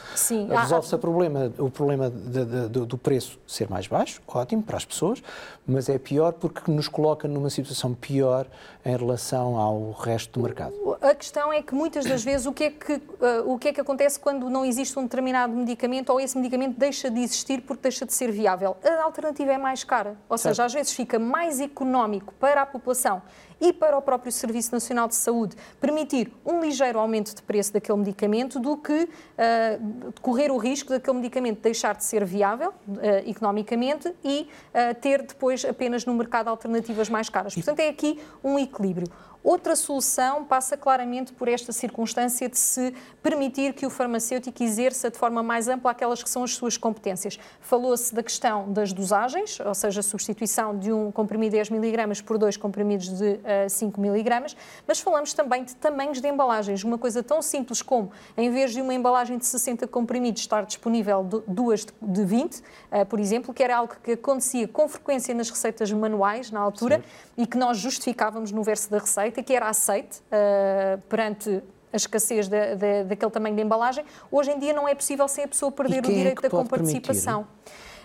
resolve-se 0.48 0.94
há... 0.94 0.98
problema, 0.98 1.50
o 1.58 1.70
problema 1.70 2.10
de, 2.10 2.68
de, 2.68 2.68
do 2.68 2.98
preço 2.98 3.38
ser 3.46 3.68
mais 3.70 3.85
baixo, 3.86 4.20
ótimo 4.26 4.62
para 4.62 4.76
as 4.76 4.84
pessoas, 4.84 5.22
mas 5.66 5.88
é 5.88 5.98
pior 5.98 6.32
porque 6.32 6.70
nos 6.70 6.88
coloca 6.88 7.26
numa 7.26 7.50
situação 7.50 7.94
pior 7.94 8.46
em 8.84 8.96
relação 8.96 9.56
ao 9.56 9.92
resto 9.92 10.38
do 10.38 10.44
mercado. 10.44 10.74
A 11.00 11.14
questão 11.14 11.52
é 11.52 11.62
que 11.62 11.74
muitas 11.74 12.04
das 12.04 12.22
vezes 12.22 12.46
o 12.46 12.52
que 12.52 12.64
é 12.64 12.70
que, 12.70 12.94
uh, 12.94 13.00
o 13.46 13.58
que, 13.58 13.68
é 13.68 13.72
que 13.72 13.80
acontece 13.80 14.18
quando 14.18 14.48
não 14.48 14.64
existe 14.64 14.98
um 14.98 15.02
determinado 15.02 15.52
medicamento 15.54 16.10
ou 16.10 16.20
esse 16.20 16.36
medicamento 16.36 16.78
deixa 16.78 17.10
de 17.10 17.20
existir 17.20 17.62
porque 17.62 17.82
deixa 17.82 18.06
de 18.06 18.12
ser 18.12 18.30
viável? 18.30 18.76
A 18.84 19.02
alternativa 19.02 19.52
é 19.52 19.58
mais 19.58 19.84
cara, 19.84 20.16
ou 20.28 20.38
certo. 20.38 20.54
seja, 20.54 20.64
às 20.64 20.72
vezes 20.72 20.92
fica 20.92 21.18
mais 21.18 21.60
económico 21.60 22.32
para 22.38 22.62
a 22.62 22.66
população 22.66 23.22
e 23.60 23.72
para 23.72 23.96
o 23.96 24.02
próprio 24.02 24.30
Serviço 24.30 24.72
Nacional 24.72 25.08
de 25.08 25.14
Saúde 25.14 25.56
permitir 25.80 26.32
um 26.44 26.60
ligeiro 26.60 26.98
aumento 26.98 27.34
de 27.34 27.42
preço 27.42 27.72
daquele 27.72 27.98
medicamento 27.98 28.58
do 28.60 28.76
que 28.76 29.04
uh, 29.04 30.12
correr 30.20 30.50
o 30.50 30.56
risco 30.56 30.90
daquele 30.90 31.16
medicamento 31.16 31.60
deixar 31.60 31.94
de 31.94 32.04
ser 32.04 32.24
viável 32.24 32.70
uh, 32.70 32.96
economicamente 33.26 34.14
e 34.22 34.48
uh, 34.70 34.94
ter 35.00 35.22
depois 35.22 35.64
apenas 35.64 36.04
no 36.04 36.14
mercado 36.14 36.48
alternativas 36.48 37.08
mais 37.08 37.28
caras. 37.28 37.54
Portanto, 37.54 37.80
é 37.80 37.88
aqui 37.88 38.20
um 38.44 38.58
equilíbrio. 38.58 39.08
Outra 39.46 39.76
solução 39.76 40.44
passa 40.44 40.76
claramente 40.76 41.32
por 41.32 41.46
esta 41.46 41.72
circunstância 41.72 42.48
de 42.48 42.58
se 42.58 42.92
permitir 43.22 43.74
que 43.74 43.86
o 43.86 43.90
farmacêutico 43.90 44.60
exerça 44.60 45.08
de 45.08 45.16
forma 45.16 45.40
mais 45.40 45.68
ampla 45.68 45.92
aquelas 45.92 46.20
que 46.20 46.28
são 46.28 46.42
as 46.42 46.56
suas 46.56 46.76
competências. 46.76 47.38
Falou-se 47.60 48.12
da 48.12 48.24
questão 48.24 48.72
das 48.72 48.92
dosagens, 48.92 49.60
ou 49.60 49.72
seja, 49.72 50.00
a 50.00 50.02
substituição 50.02 50.76
de 50.76 50.92
um 50.92 51.12
comprimido 51.12 51.52
de 51.52 51.58
10 51.58 51.70
mg 51.70 52.24
por 52.24 52.38
dois 52.38 52.56
comprimidos 52.56 53.08
de 53.08 53.34
uh, 53.34 53.70
5 53.70 54.04
mg, 54.04 54.56
mas 54.84 54.98
falamos 54.98 55.32
também 55.32 55.62
de 55.62 55.76
tamanhos 55.76 56.20
de 56.20 56.28
embalagens. 56.28 56.82
Uma 56.82 56.98
coisa 56.98 57.22
tão 57.22 57.40
simples 57.40 57.80
como, 57.82 58.10
em 58.36 58.50
vez 58.50 58.72
de 58.72 58.82
uma 58.82 58.94
embalagem 58.94 59.38
de 59.38 59.46
60 59.46 59.86
comprimidos 59.86 60.42
estar 60.42 60.66
disponível 60.66 61.22
duas 61.46 61.86
de 62.02 62.24
20, 62.24 62.56
uh, 62.56 62.62
eh, 62.90 63.04
por 63.04 63.20
exemplo, 63.20 63.54
que 63.54 63.62
era 63.62 63.76
algo 63.76 63.94
que 64.02 64.10
acontecia 64.10 64.66
com 64.66 64.88
frequência 64.88 65.32
nas 65.32 65.48
receitas 65.50 65.92
manuais 65.92 66.50
na 66.50 66.58
altura 66.58 66.96
Sim. 66.96 67.42
e 67.42 67.46
que 67.46 67.56
nós 67.56 67.78
justificávamos 67.78 68.50
no 68.50 68.64
verso 68.64 68.90
da 68.90 68.98
receita, 68.98 69.35
que 69.42 69.54
era 69.54 69.68
aceite 69.68 70.20
uh, 70.20 71.00
perante 71.08 71.62
a 71.92 71.96
escassez 71.96 72.48
de, 72.48 73.04
daquele 73.04 73.30
tamanho 73.30 73.56
de 73.56 73.62
embalagem, 73.62 74.04
hoje 74.30 74.50
em 74.50 74.58
dia 74.58 74.72
não 74.72 74.86
é 74.86 74.94
possível 74.94 75.26
sem 75.28 75.44
a 75.44 75.48
pessoa 75.48 75.72
perder 75.72 76.04
o 76.04 76.10
é 76.10 76.14
direito 76.14 76.38
é 76.40 76.42
da 76.42 76.50
comparticipação. 76.50 77.46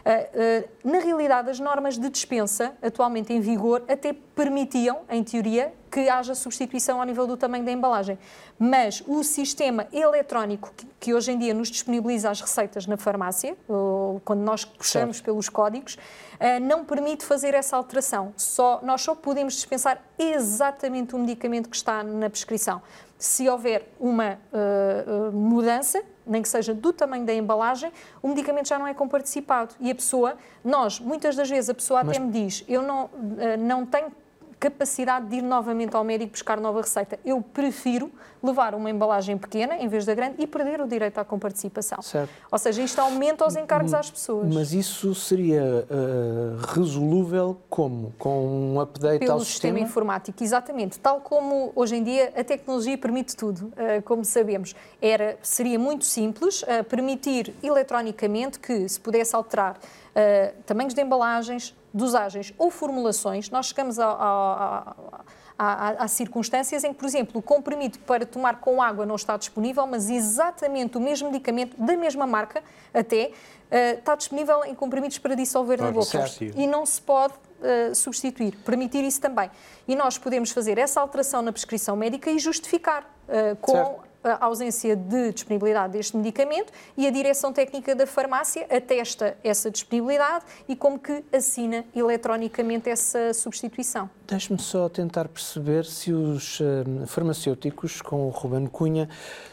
Uh, 0.04 0.10
uh, 0.10 0.92
na 0.92 1.00
realidade, 1.00 1.50
as 1.50 1.60
normas 1.60 1.98
de 1.98 2.10
dispensa 2.10 2.74
atualmente 2.82 3.32
em 3.32 3.40
vigor 3.40 3.84
até 3.88 4.14
permitiam, 4.14 5.02
em 5.10 5.24
teoria, 5.24 5.72
que 5.92 6.10
haja 6.10 6.34
substituição 6.34 7.00
ao 7.00 7.06
nível 7.06 7.28
do 7.28 7.38
tamanho 7.38 7.64
da 7.64 7.72
embalagem. 7.72 8.18
Mas 8.58 9.04
o 9.06 9.24
sistema 9.24 9.88
eletrónico 9.92 10.74
que, 10.76 10.88
que 11.00 11.14
hoje 11.14 11.32
em 11.32 11.38
dia 11.38 11.54
nos 11.54 11.70
disponibiliza 11.70 12.32
as 12.32 12.42
receitas 12.42 12.88
na 12.88 12.98
farmácia, 12.98 13.56
ou, 14.12 14.20
quando 14.20 14.42
nós 14.42 14.66
puxamos 14.66 15.18
certo. 15.18 15.26
pelos 15.26 15.50
códigos, 15.50 15.96
uh, 15.96 16.60
não 16.62 16.86
permite 16.86 17.26
fazer 17.26 17.54
essa 17.54 17.76
alteração. 17.78 18.34
Só, 18.38 18.80
nós 18.84 19.02
só 19.02 19.16
podemos 19.16 19.54
dispensar 19.56 20.02
exatamente 20.18 21.16
o 21.16 21.20
medicamento 21.20 21.70
que 21.70 21.76
está 21.76 22.04
na 22.04 22.30
prescrição. 22.30 22.82
Se 23.18 23.48
houver 23.48 23.88
uma 24.00 24.40
mudança, 25.32 26.04
nem 26.26 26.42
que 26.42 26.50
seja 26.50 26.74
do 26.74 26.94
tamanho 26.94 27.26
da 27.26 27.34
embalagem, 27.34 27.92
o 28.22 28.28
medicamento 28.28 28.68
já 28.68 28.80
não 28.80 28.88
é 28.88 28.94
comparticipado. 28.94 29.76
E 29.80 29.92
a 29.92 29.96
pessoa, 29.96 30.38
nós, 30.64 31.00
muitas 31.00 31.36
das 31.36 31.50
vezes, 31.50 31.70
a 31.70 31.74
pessoa 31.74 32.04
Mas... 32.04 32.18
até 32.18 32.26
me 32.26 32.32
diz, 32.32 32.64
eu 32.68 32.82
não, 32.82 33.10
eh, 33.38 33.58
não 33.58 33.86
tenho 33.86 34.12
capacidade 34.62 35.26
de 35.26 35.38
ir 35.38 35.42
novamente 35.42 35.96
ao 35.96 36.04
médico 36.04 36.34
buscar 36.34 36.62
nova 36.62 36.82
receita. 36.82 37.20
Eu 37.26 37.42
prefiro 37.42 38.12
levar 38.44 38.76
uma 38.76 38.92
embalagem 38.92 39.36
pequena 39.36 39.76
em 39.78 39.88
vez 39.88 40.06
da 40.06 40.14
grande 40.14 40.36
e 40.38 40.46
perder 40.46 40.80
o 40.80 40.88
direito 40.88 41.18
à 41.18 41.26
comparticipação. 41.26 42.00
Certo. 42.02 42.30
Ou 42.52 42.58
seja, 42.60 42.82
isto 42.84 43.00
aumenta 43.00 43.46
os 43.46 43.56
encargos 43.56 43.92
às 43.94 44.12
pessoas. 44.12 44.54
Mas 44.54 44.72
isso 44.72 45.16
seria 45.16 45.64
uh, 45.64 46.74
resolúvel 46.74 47.58
como? 47.70 48.14
Com 48.20 48.74
um 48.74 48.80
update 48.80 49.20
Pelo 49.20 49.34
ao 49.34 49.40
sistema? 49.40 49.74
sistema 49.74 49.80
informático, 49.80 50.44
exatamente. 50.44 51.00
Tal 51.00 51.22
como 51.22 51.72
hoje 51.76 51.96
em 51.96 52.04
dia 52.04 52.32
a 52.38 52.44
tecnologia 52.44 52.98
permite 52.98 53.36
tudo, 53.36 53.66
uh, 53.66 54.02
como 54.06 54.24
sabemos. 54.24 54.76
Era, 55.02 55.38
seria 55.42 55.80
muito 55.80 56.06
simples 56.06 56.62
uh, 56.62 56.84
permitir 56.88 57.54
eletronicamente 57.64 58.60
que 58.60 58.88
se 58.88 59.00
pudesse 59.00 59.36
alterar 59.36 59.78
tamanhos 60.66 60.94
de 60.94 61.02
embalagens, 61.02 61.74
dosagens 61.94 62.54
ou 62.58 62.72
formulações, 62.72 63.50
nós 63.50 63.68
chegamos 63.68 64.00
a, 64.00 64.08
a, 64.08 64.96
a, 65.58 66.04
a, 66.04 66.08
circunstâncias 66.08 66.84
em 66.84 66.94
que, 66.94 67.00
por 67.00 67.06
exemplo, 67.06 67.40
o 67.40 67.42
comprimido 67.42 68.00
para 68.00 68.26
tomar 68.26 68.60
com 68.60 68.82
água 68.82 69.06
não 69.06 69.16
está 69.16 69.38
disponível, 69.38 69.86
mas 69.86 70.10
exatamente 70.10 70.98
o 70.98 71.02
mesmo 71.02 71.30
medicamento, 71.30 71.76
da 71.78 71.96
mesma 71.96 72.26
marca 72.26 72.64
até, 72.94 73.28
uh, 73.28 74.00
está 74.00 74.16
disponível 74.16 74.64
em 74.66 74.74
comprimidos 74.74 75.18
para 75.18 75.36
dissolver 75.36 75.82
na 75.82 75.92
boca. 75.92 76.28
Certo. 76.28 76.58
E 76.58 76.66
não 76.66 76.86
se 76.86 77.02
pode 77.02 77.34
uh, 77.34 77.94
substituir, 77.94 78.56
permitir 78.66 79.04
isso 79.04 79.20
também. 79.20 79.52
E 79.88 79.96
nós 79.96 80.18
podemos 80.18 80.52
fazer 80.52 80.78
essa 80.78 81.02
alteração 81.02 81.42
na 81.42 81.52
prescrição 81.52 81.96
médica 81.96 82.32
e 82.32 82.40
justificar 82.40 83.04
uh, 83.28 83.56
com 83.58 83.74
certo 83.74 84.11
a 84.24 84.46
ausência 84.46 84.96
de 84.96 85.32
disponibilidade 85.32 85.94
deste 85.94 86.16
medicamento 86.16 86.72
e 86.98 87.08
a 87.08 87.12
direção 87.12 87.52
técnica 87.52 87.96
da 87.96 88.06
farmácia 88.06 88.66
atesta 88.70 89.38
essa 89.44 89.72
disponibilidade 89.72 90.46
e 90.68 90.76
como 90.76 91.00
que 91.00 91.24
assina 91.34 91.86
eletronicamente 91.96 92.90
essa 92.90 93.34
substituição. 93.34 94.10
Deixe-me 94.28 94.60
só 94.60 94.88
tentar 94.88 95.28
perceber 95.28 95.86
se 95.86 96.14
os 96.14 96.60
uh, 96.60 97.08
farmacêuticos, 97.08 98.02
com 98.02 98.28
o 98.28 98.30
Ruben 98.30 98.68
Cunha, 98.68 99.10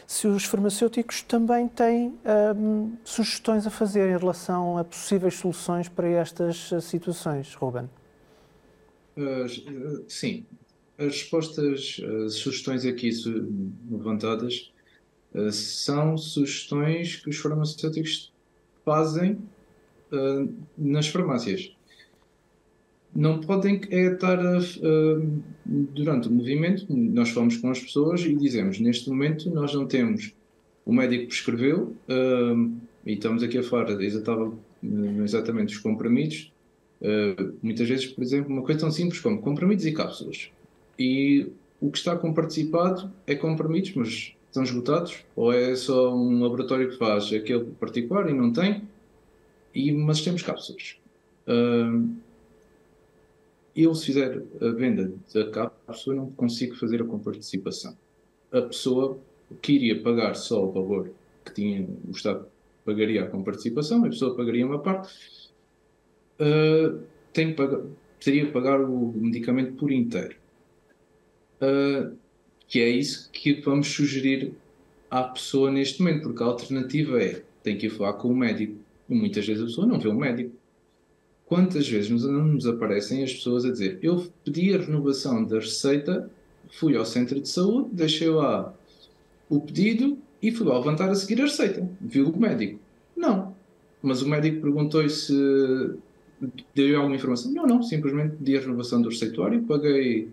se 0.07 0.27
os 0.27 0.45
farmacêuticos 0.45 1.21
também 1.21 1.67
têm 1.67 2.07
uh, 2.07 2.91
sugestões 3.03 3.67
a 3.67 3.69
fazer 3.69 4.09
em 4.09 4.17
relação 4.17 4.77
a 4.77 4.83
possíveis 4.83 5.35
soluções 5.35 5.89
para 5.89 6.07
estas 6.07 6.71
uh, 6.71 6.81
situações, 6.81 7.53
Ruben. 7.55 7.89
sim, 10.07 10.45
as 10.99 11.21
respostas, 11.21 12.01
as 12.25 12.33
sugestões 12.35 12.85
aqui 12.85 13.09
levantadas 13.89 14.71
uh, 15.33 15.51
são 15.51 16.17
sugestões 16.17 17.15
que 17.15 17.29
os 17.29 17.37
farmacêuticos 17.37 18.33
fazem 18.83 19.37
uh, 20.11 20.53
nas 20.77 21.07
farmácias. 21.07 21.73
Não 23.15 23.39
podem 23.39 23.81
é 23.89 24.13
estar 24.13 24.37
durante 25.65 26.27
o 26.27 26.31
movimento, 26.31 26.85
nós 26.95 27.29
falamos 27.29 27.57
com 27.57 27.71
as 27.71 27.79
pessoas 27.79 28.21
e 28.21 28.35
dizemos, 28.35 28.79
neste 28.79 29.09
momento 29.09 29.49
nós 29.49 29.73
não 29.73 29.87
temos, 29.87 30.31
o 30.85 30.93
médico 30.93 31.27
prescreveu, 31.27 31.95
e 33.03 33.13
estamos 33.13 33.41
aqui 33.41 33.57
a 33.57 33.63
falar 33.63 33.99
exatamente 35.23 35.73
os 35.73 35.81
comprimidos, 35.81 36.53
muitas 37.63 37.89
vezes, 37.89 38.05
por 38.05 38.23
exemplo, 38.23 38.53
uma 38.53 38.61
coisa 38.61 38.81
tão 38.81 38.91
simples 38.91 39.19
como 39.19 39.41
comprimidos 39.41 39.87
e 39.87 39.91
cápsulas 39.91 40.51
e 40.99 41.49
o 41.79 41.89
que 41.89 41.97
está 41.97 42.17
com 42.17 42.33
participado 42.33 43.09
é 43.25 43.33
comprimidos, 43.33 43.93
mas 43.95 44.35
estão 44.47 44.63
esgotados, 44.63 45.23
ou 45.35 45.53
é 45.53 45.73
só 45.75 46.13
um 46.13 46.43
laboratório 46.43 46.89
que 46.89 46.97
faz 46.97 47.31
aquele 47.31 47.65
particular 47.79 48.29
e 48.29 48.33
não 48.33 48.51
tem, 48.51 48.83
e, 49.73 49.91
mas 49.93 50.21
temos 50.21 50.43
cápsulas. 50.43 50.97
Uh, 51.47 52.09
eu, 53.75 53.95
se 53.95 54.07
fizer 54.07 54.43
a 54.59 54.69
venda 54.71 55.13
da 55.33 55.49
cápsula, 55.49 56.17
não 56.17 56.31
consigo 56.31 56.75
fazer 56.75 57.01
a 57.01 57.05
comparticipação. 57.05 57.95
A 58.51 58.61
pessoa 58.63 59.17
que 59.61 59.71
iria 59.73 60.01
pagar 60.01 60.35
só 60.35 60.65
o 60.65 60.71
valor 60.71 61.11
que 61.45 61.53
tinha, 61.53 61.87
o 62.07 62.11
Estado 62.11 62.45
pagaria 62.83 63.23
a 63.23 63.27
comparticipação, 63.27 64.03
a 64.03 64.09
pessoa 64.09 64.35
pagaria 64.35 64.65
uma 64.65 64.79
parte, 64.79 65.13
uh, 66.41 66.99
tem 67.31 67.51
que 67.51 67.53
pagar, 67.53 67.81
teria 68.19 68.51
pagar 68.51 68.81
o 68.81 69.13
medicamento 69.15 69.73
por 69.73 69.91
inteiro 69.91 70.35
uh, 71.61 72.15
que 72.67 72.79
é 72.79 72.89
isso 72.89 73.29
que 73.31 73.53
vamos 73.61 73.87
sugerir 73.87 74.53
à 75.09 75.23
pessoa 75.23 75.71
neste 75.71 76.01
momento, 76.01 76.23
porque 76.23 76.43
a 76.43 76.45
alternativa 76.45 77.21
é 77.21 77.41
tem 77.63 77.77
que 77.77 77.87
ir 77.87 77.89
falar 77.89 78.13
com 78.13 78.29
o 78.29 78.35
médico. 78.35 78.75
E 79.09 79.15
muitas 79.15 79.45
vezes 79.45 79.63
a 79.63 79.65
pessoa 79.65 79.87
não 79.87 79.99
vê 79.99 80.07
um 80.07 80.15
médico. 80.15 80.51
Quantas 81.45 81.87
vezes 81.89 82.09
nos, 82.09 82.23
não 82.23 82.45
nos 82.45 82.67
aparecem 82.67 83.23
as 83.23 83.33
pessoas 83.33 83.65
a 83.65 83.71
dizer 83.71 83.97
eu 84.03 84.31
pedi 84.45 84.73
a 84.73 84.77
renovação 84.77 85.43
da 85.43 85.55
receita, 85.55 86.29
fui 86.69 86.95
ao 86.95 87.05
centro 87.05 87.39
de 87.39 87.49
saúde, 87.49 87.89
deixei 87.91 88.29
lá 88.29 88.73
o 89.49 89.59
pedido 89.59 90.17
e 90.41 90.51
fui 90.51 90.67
lá 90.67 90.77
levantar 90.77 91.09
a 91.09 91.15
seguir 91.15 91.41
a 91.41 91.45
receita. 91.45 91.89
Viu 91.99 92.29
o 92.29 92.39
médico? 92.39 92.79
Não. 93.17 93.55
Mas 94.01 94.21
o 94.21 94.29
médico 94.29 94.61
perguntou 94.61 95.07
se 95.09 95.33
deu 96.73 96.97
alguma 96.97 97.15
informação. 97.15 97.51
Não, 97.51 97.65
não. 97.65 97.81
Simplesmente 97.81 98.37
pedi 98.37 98.55
a 98.55 98.61
renovação 98.61 99.01
do 99.01 99.09
receituário, 99.09 99.63
paguei 99.63 100.29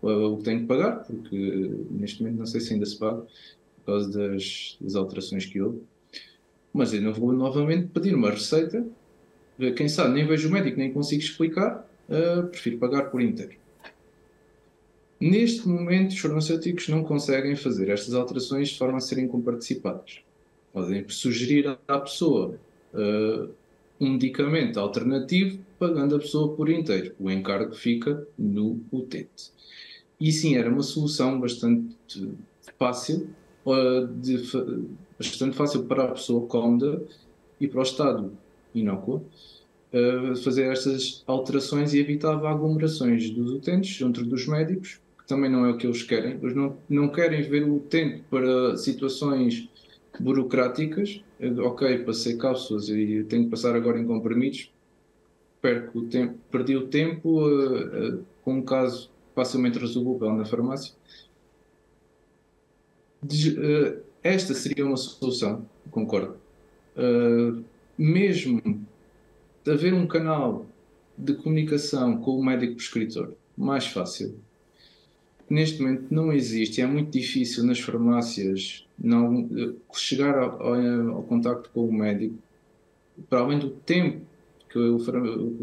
o 0.00 0.36
que 0.36 0.44
tenho 0.44 0.60
que 0.60 0.66
pagar, 0.66 1.04
porque 1.04 1.70
neste 1.90 2.22
momento 2.22 2.38
não 2.38 2.46
sei 2.46 2.60
se 2.60 2.72
ainda 2.72 2.86
se 2.86 2.98
paga 2.98 3.22
por 3.76 3.84
causa 3.86 4.10
das, 4.10 4.76
das 4.80 4.94
alterações 4.94 5.46
que 5.46 5.60
houve. 5.60 5.80
Mas 6.72 6.92
eu 6.92 7.02
não 7.02 7.12
vou 7.12 7.32
novamente 7.32 7.88
pedir 7.88 8.14
uma 8.14 8.30
receita. 8.30 8.86
Quem 9.76 9.88
sabe, 9.88 10.14
nem 10.14 10.26
vejo 10.26 10.48
o 10.48 10.52
médico, 10.52 10.78
nem 10.78 10.92
consigo 10.92 11.22
explicar, 11.22 11.88
uh, 12.08 12.46
prefiro 12.46 12.78
pagar 12.78 13.10
por 13.10 13.20
inteiro. 13.20 13.56
Neste 15.20 15.66
momento, 15.66 16.12
os 16.12 16.18
farmacêuticos 16.18 16.88
não 16.88 17.02
conseguem 17.02 17.56
fazer 17.56 17.88
estas 17.88 18.14
alterações 18.14 18.68
de 18.68 18.78
forma 18.78 18.98
a 18.98 19.00
serem 19.00 19.26
comparticipadas. 19.26 20.20
Podem 20.72 21.08
sugerir 21.08 21.76
à 21.88 21.98
pessoa 21.98 22.54
uh, 22.94 23.50
um 23.98 24.12
medicamento 24.12 24.78
alternativo, 24.78 25.58
pagando 25.76 26.14
a 26.14 26.18
pessoa 26.20 26.54
por 26.54 26.68
inteiro. 26.68 27.14
O 27.18 27.28
encargo 27.28 27.74
fica 27.74 28.24
no 28.38 28.80
utente. 28.92 29.50
E 30.20 30.32
sim, 30.32 30.56
era 30.56 30.68
uma 30.68 30.82
solução 30.82 31.40
bastante 31.40 31.96
fácil, 32.78 33.28
de, 34.20 34.42
bastante 35.18 35.56
fácil 35.56 35.84
para 35.84 36.04
a 36.04 36.08
pessoa 36.08 36.46
cómoda 36.46 37.02
e 37.60 37.68
para 37.68 37.80
o 37.80 37.82
Estado 37.82 38.32
inócuo 38.74 39.24
fazer 40.42 40.70
estas 40.70 41.22
alterações 41.26 41.94
e 41.94 42.00
evitava 42.00 42.50
aglomerações 42.50 43.30
dos 43.30 43.52
utentes 43.52 43.90
junto 43.90 44.24
dos 44.24 44.46
médicos, 44.46 45.00
que 45.18 45.26
também 45.26 45.50
não 45.50 45.64
é 45.64 45.70
o 45.70 45.76
que 45.76 45.86
eles 45.86 46.02
querem. 46.02 46.38
Eles 46.42 46.54
não, 46.54 46.76
não 46.88 47.08
querem 47.08 47.42
ver 47.42 47.64
o 47.64 47.76
utente 47.76 48.22
para 48.30 48.76
situações 48.76 49.68
burocráticas. 50.20 51.22
Ok, 51.58 51.98
passei 51.98 52.36
cápsulas 52.36 52.88
e 52.88 53.24
tenho 53.28 53.44
que 53.44 53.50
passar 53.50 53.74
agora 53.74 53.98
em 53.98 54.06
comprimidos. 54.06 54.70
Perco 55.60 56.00
o 56.00 56.02
tempo, 56.04 56.38
perdi 56.50 56.76
o 56.76 56.86
tempo 56.86 57.40
uh, 57.46 58.16
uh, 58.16 58.24
com 58.44 58.58
um 58.58 58.62
caso 58.62 59.10
facilmente 59.38 59.78
resolvível 59.78 60.34
na 60.34 60.44
farmácia. 60.44 60.92
Uh, 63.22 64.02
esta 64.20 64.52
seria 64.52 64.84
uma 64.84 64.96
solução, 64.96 65.64
concordo. 65.92 66.36
Uh, 66.96 67.62
mesmo 67.96 68.84
haver 69.64 69.94
um 69.94 70.08
canal 70.08 70.66
de 71.16 71.34
comunicação 71.34 72.18
com 72.18 72.36
o 72.36 72.44
médico 72.44 72.74
prescritor 72.74 73.34
mais 73.56 73.86
fácil, 73.86 74.34
neste 75.48 75.80
momento 75.80 76.12
não 76.12 76.32
existe, 76.32 76.80
é 76.80 76.86
muito 76.86 77.10
difícil 77.10 77.64
nas 77.64 77.78
farmácias 77.78 78.86
não, 78.98 79.48
chegar 79.92 80.36
ao, 80.36 80.74
ao, 81.14 81.22
contacto 81.22 81.70
com 81.72 81.86
o 81.86 81.92
médico, 81.92 82.36
para 83.30 83.40
além 83.40 83.60
do 83.60 83.70
tempo 83.70 84.20
que 84.68 84.78
o 84.78 84.98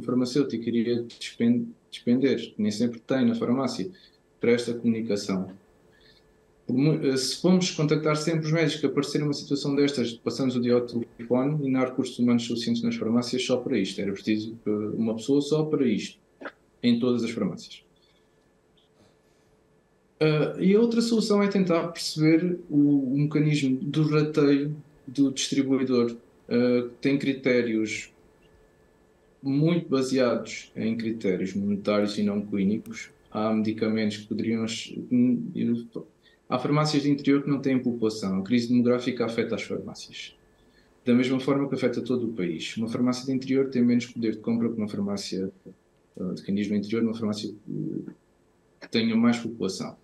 farmacêutico 0.01 0.63
iria 0.69 1.03
despender, 1.03 1.67
nem 2.57 2.71
sempre 2.71 2.99
tem 2.99 3.25
na 3.25 3.35
farmácia, 3.35 3.89
para 4.39 4.51
esta 4.51 4.73
comunicação. 4.73 5.51
Se 7.17 7.41
formos 7.41 7.69
contactar 7.71 8.15
sempre 8.15 8.45
os 8.45 8.51
médicos 8.51 8.79
que 8.79 8.85
aparecerem 8.87 9.27
uma 9.27 9.33
situação 9.33 9.75
destas, 9.75 10.13
passamos 10.13 10.55
o 10.55 10.61
dia 10.61 10.73
ao 10.73 10.81
telefone 10.81 11.67
e 11.67 11.69
não 11.69 11.81
há 11.81 11.85
recursos 11.85 12.17
humanos 12.17 12.43
suficientes 12.43 12.81
nas 12.81 12.95
farmácias 12.95 13.45
só 13.45 13.57
para 13.57 13.77
isto. 13.77 14.01
Era 14.01 14.11
preciso 14.11 14.57
uma 14.65 15.15
pessoa 15.15 15.41
só 15.41 15.63
para 15.63 15.85
isto, 15.85 16.17
em 16.81 16.99
todas 16.99 17.23
as 17.23 17.29
farmácias. 17.29 17.83
Uh, 20.15 20.59
e 20.59 20.73
a 20.73 20.79
outra 20.79 21.01
solução 21.01 21.43
é 21.43 21.47
tentar 21.47 21.89
perceber 21.89 22.57
o, 22.69 23.13
o 23.13 23.17
mecanismo 23.17 23.77
do 23.81 24.07
rateio 24.07 24.75
do 25.05 25.31
distribuidor. 25.31 26.15
Uh, 26.47 26.89
tem 27.01 27.17
critérios 27.17 28.11
muito 29.49 29.87
baseados 29.89 30.71
em 30.75 30.97
critérios 30.97 31.53
monetários 31.53 32.17
e 32.17 32.23
não 32.23 32.41
clínicos. 32.41 33.11
Há 33.31 33.53
medicamentos 33.53 34.17
que 34.17 34.27
poderiam. 34.27 34.65
Há 36.47 36.59
farmácias 36.59 37.03
de 37.03 37.09
interior 37.09 37.43
que 37.43 37.49
não 37.49 37.59
têm 37.59 37.79
população. 37.79 38.39
A 38.39 38.43
crise 38.43 38.69
demográfica 38.69 39.25
afeta 39.25 39.55
as 39.55 39.63
farmácias. 39.63 40.35
Da 41.05 41.13
mesma 41.13 41.39
forma 41.39 41.67
que 41.67 41.75
afeta 41.75 42.01
todo 42.01 42.27
o 42.27 42.33
país. 42.33 42.75
Uma 42.77 42.87
farmácia 42.87 43.25
de 43.25 43.31
interior 43.31 43.69
tem 43.69 43.83
menos 43.83 44.07
poder 44.07 44.31
de 44.31 44.39
compra 44.39 44.69
que 44.69 44.77
uma 44.77 44.87
farmácia, 44.87 45.51
ah, 46.19 46.33
de 46.33 46.69
no 46.69 46.75
interior, 46.75 47.03
uma 47.03 47.13
farmácia 47.13 47.53
que 48.81 48.89
tenha 48.89 49.15
mais 49.15 49.37
população. 49.37 49.95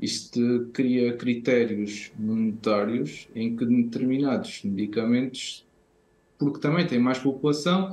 Isto 0.00 0.70
cria 0.72 1.16
critérios 1.16 2.10
monetários 2.18 3.28
em 3.34 3.54
que 3.54 3.66
determinados 3.66 4.62
medicamentos, 4.64 5.66
porque 6.38 6.58
também 6.58 6.86
têm 6.86 6.98
mais 6.98 7.18
população, 7.18 7.92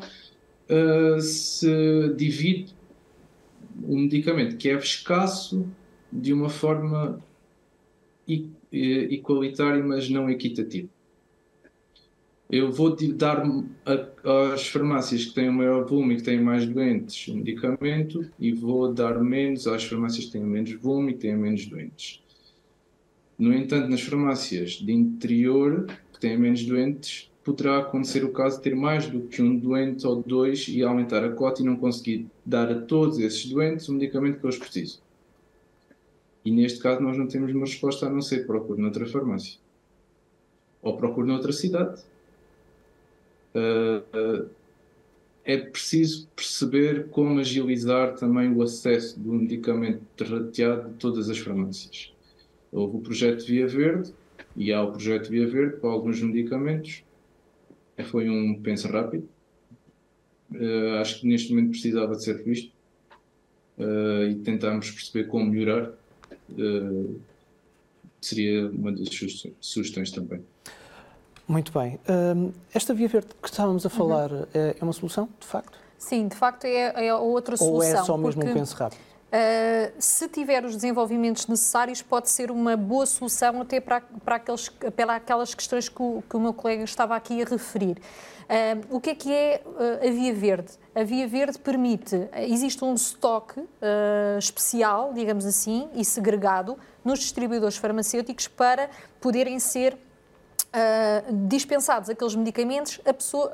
uh, 0.70 1.20
se 1.20 2.14
divide 2.16 2.76
um 3.84 4.02
medicamento 4.02 4.58
que 4.58 4.70
é 4.70 4.76
escasso 4.76 5.68
de 6.12 6.34
uma 6.34 6.50
forma 6.50 7.22
igualitária, 8.72 9.84
mas 9.84 10.10
não 10.10 10.30
equitativa 10.30 10.90
eu 12.50 12.72
vou 12.72 12.96
dar 12.96 13.44
às 14.54 14.68
farmácias 14.68 15.26
que 15.26 15.34
têm 15.34 15.50
um 15.50 15.54
maior 15.54 15.86
volume 15.86 16.14
e 16.14 16.18
que 16.18 16.24
têm 16.24 16.42
mais 16.42 16.66
doentes 16.66 17.28
o 17.28 17.36
medicamento 17.36 18.26
e 18.40 18.54
vou 18.54 18.94
dar 18.94 19.22
menos 19.22 19.68
às 19.68 19.84
farmácias 19.84 20.26
que 20.26 20.32
têm 20.32 20.44
menos 20.44 20.72
volume 20.74 21.12
e 21.12 21.16
que 21.16 21.20
têm 21.20 21.36
menos 21.36 21.66
doentes. 21.66 22.24
No 23.38 23.54
entanto, 23.54 23.90
nas 23.90 24.02
farmácias 24.02 24.72
de 24.72 24.92
interior 24.92 25.88
que 26.14 26.20
têm 26.20 26.38
menos 26.38 26.66
doentes, 26.66 27.30
poderá 27.48 27.78
acontecer 27.78 28.26
o 28.26 28.34
caso 28.34 28.58
de 28.58 28.64
ter 28.64 28.76
mais 28.76 29.08
do 29.08 29.22
que 29.22 29.42
um 29.42 29.58
doente 29.58 30.06
ou 30.06 30.22
dois 30.22 30.68
e 30.68 30.84
aumentar 30.84 31.24
a 31.24 31.32
cota 31.32 31.62
e 31.62 31.66
não 31.66 31.78
conseguir 31.78 32.28
dar 32.46 32.70
a 32.70 32.82
todos 32.82 33.20
esses 33.20 33.46
doentes 33.46 33.88
o 33.88 33.94
medicamento 33.94 34.42
que 34.42 34.46
eles 34.46 34.58
precisam. 34.58 35.00
E 36.44 36.52
neste 36.52 36.80
caso 36.80 37.02
nós 37.02 37.18
não 37.18 37.26
temos 37.26 37.54
uma 37.54 37.66
resposta 37.66 38.06
a 38.06 38.10
não 38.10 38.22
ser 38.22 38.46
procure 38.46 38.82
noutra 38.82 39.06
farmácia. 39.06 39.58
Ou 40.82 40.98
procure 40.98 41.26
noutra 41.26 41.54
cidade 41.54 42.02
uh, 43.56 44.50
é 45.46 45.58
preciso 45.58 46.28
perceber 46.36 47.08
como 47.08 47.40
agilizar 47.40 48.16
também 48.16 48.54
o 48.54 48.62
acesso 48.62 49.18
do 49.18 49.32
medicamento 49.32 50.02
rateado 50.22 50.90
de 50.90 50.96
todas 50.96 51.30
as 51.30 51.38
farmácias. 51.38 52.14
Houve 52.74 52.98
o 52.98 53.00
projeto 53.00 53.46
Via 53.46 53.68
Verde 53.68 54.14
e 54.54 54.74
há 54.74 54.84
o 54.84 54.92
projeto 54.92 55.30
Via 55.30 55.48
Verde 55.48 55.78
para 55.78 55.90
alguns 55.90 56.22
medicamentos. 56.22 57.07
Foi 58.06 58.30
um 58.30 58.62
penso 58.62 58.88
rápido. 58.88 59.28
Uh, 60.52 61.00
acho 61.02 61.20
que 61.20 61.28
neste 61.28 61.50
momento 61.52 61.72
precisava 61.72 62.16
de 62.16 62.24
ser 62.24 62.42
visto 62.44 62.72
uh, 63.78 64.24
e 64.30 64.36
tentarmos 64.36 64.90
perceber 64.92 65.28
como 65.28 65.46
melhorar. 65.46 65.92
Uh, 66.50 67.20
seria 68.22 68.70
uma 68.70 68.92
das 68.92 69.10
sugestões 69.60 70.12
também. 70.12 70.42
Muito 71.48 71.72
bem. 71.72 71.98
esta 72.74 72.94
via 72.94 73.08
verde 73.08 73.30
que 73.42 73.50
estávamos 73.50 73.86
a 73.86 73.90
falar 73.90 74.30
uhum. 74.34 74.46
é 74.54 74.76
uma 74.82 74.92
solução, 74.92 75.30
de 75.40 75.48
facto? 75.48 75.80
Sim, 75.98 76.28
de 76.28 76.36
facto 76.36 76.66
é, 76.66 77.08
é 77.08 77.16
outra 77.16 77.56
solução. 77.56 77.96
Ou 77.96 78.02
é 78.02 78.06
só 78.06 78.18
mesmo 78.18 78.42
porque, 78.42 78.52
um 78.52 78.60
penso 78.60 78.76
rápido? 78.76 79.00
Uh, 79.28 79.92
se 80.00 80.30
tiver 80.30 80.64
os 80.64 80.74
desenvolvimentos 80.74 81.48
necessários, 81.48 82.02
pode 82.02 82.30
ser 82.30 82.50
uma 82.50 82.78
boa 82.78 83.06
solução 83.06 83.62
até 83.62 83.82
para, 83.82 84.00
para, 84.24 84.38
aqueles, 84.38 84.70
para 84.70 85.16
aquelas 85.16 85.54
questões 85.54 85.90
que 85.90 86.02
o, 86.02 86.24
que 86.30 86.38
o 86.38 86.40
meu 86.40 86.54
colega 86.54 86.84
estava 86.86 87.14
aqui 87.14 87.42
a 87.42 87.46
referir. 87.46 87.98
Uh, 88.48 88.96
o 88.96 89.02
que 89.02 89.10
é 89.10 89.16
que 89.16 89.34
é 89.34 89.62
uh, 89.66 90.08
a 90.08 90.10
Via 90.10 90.34
Verde? 90.34 90.72
A 90.96 91.04
Via 91.04 91.28
Verde 91.28 91.60
permite, 91.60 92.30
existe 92.38 92.84
um 92.86 92.94
estoque 92.94 93.62
especial, 94.40 95.14
digamos 95.14 95.46
assim, 95.46 95.90
e 95.94 96.06
segregado 96.06 96.78
nos 97.04 97.20
distribuidores 97.20 97.76
farmacêuticos 97.76 98.48
para 98.48 98.90
poderem 99.20 99.60
ser 99.60 99.98
dispensados 101.48 102.10
aqueles 102.10 102.36
medicamentos 102.36 103.00
a 103.06 103.14
pessoa, 103.14 103.52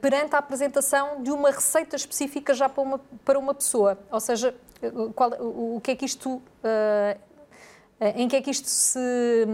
perante 0.00 0.36
a 0.36 0.38
apresentação 0.38 1.22
de 1.22 1.30
uma 1.30 1.50
receita 1.50 1.96
específica 1.96 2.54
já 2.54 2.68
para 2.68 2.82
uma, 2.82 3.00
para 3.24 3.38
uma 3.38 3.54
pessoa. 3.54 3.98
Ou 4.10 4.20
seja, 4.20 4.54
qual, 5.14 5.30
o, 5.40 5.76
o 5.76 5.80
que 5.80 5.90
é 5.90 5.96
que 5.96 6.04
isto 6.04 6.40
eh, 6.62 7.16
em 8.16 8.28
que 8.28 8.36
é 8.36 8.42
que 8.42 8.50
isto 8.50 8.68
se, 8.68 8.98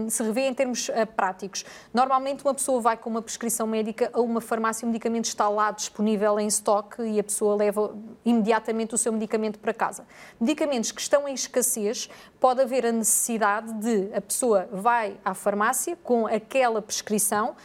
se 0.09 0.23
revê 0.23 0.47
em 0.47 0.53
termos 0.53 0.89
uh, 0.89 1.07
práticos? 1.15 1.65
Normalmente, 1.93 2.43
uma 2.43 2.53
pessoa 2.53 2.81
vai 2.81 2.97
com 2.97 3.09
uma 3.09 3.21
prescrição 3.21 3.67
médica 3.67 4.09
a 4.13 4.21
uma 4.21 4.41
farmácia, 4.41 4.85
o 4.85 4.89
medicamento 4.89 5.25
está 5.25 5.47
lá 5.49 5.71
disponível 5.71 6.39
em 6.39 6.47
estoque 6.47 7.01
e 7.03 7.19
a 7.19 7.23
pessoa 7.23 7.55
leva 7.55 7.95
imediatamente 8.25 8.95
o 8.95 8.97
seu 8.97 9.11
medicamento 9.11 9.59
para 9.59 9.73
casa. 9.73 10.05
Medicamentos 10.39 10.91
que 10.91 11.01
estão 11.01 11.27
em 11.27 11.33
escassez, 11.33 12.09
pode 12.39 12.59
haver 12.59 12.85
a 12.87 12.91
necessidade 12.91 13.71
de 13.73 14.09
a 14.15 14.19
pessoa 14.19 14.67
vai 14.71 15.15
à 15.23 15.35
farmácia 15.35 15.95
com 16.03 16.25
aquela 16.25 16.81
prescrição 16.81 17.51
uh, 17.51 17.55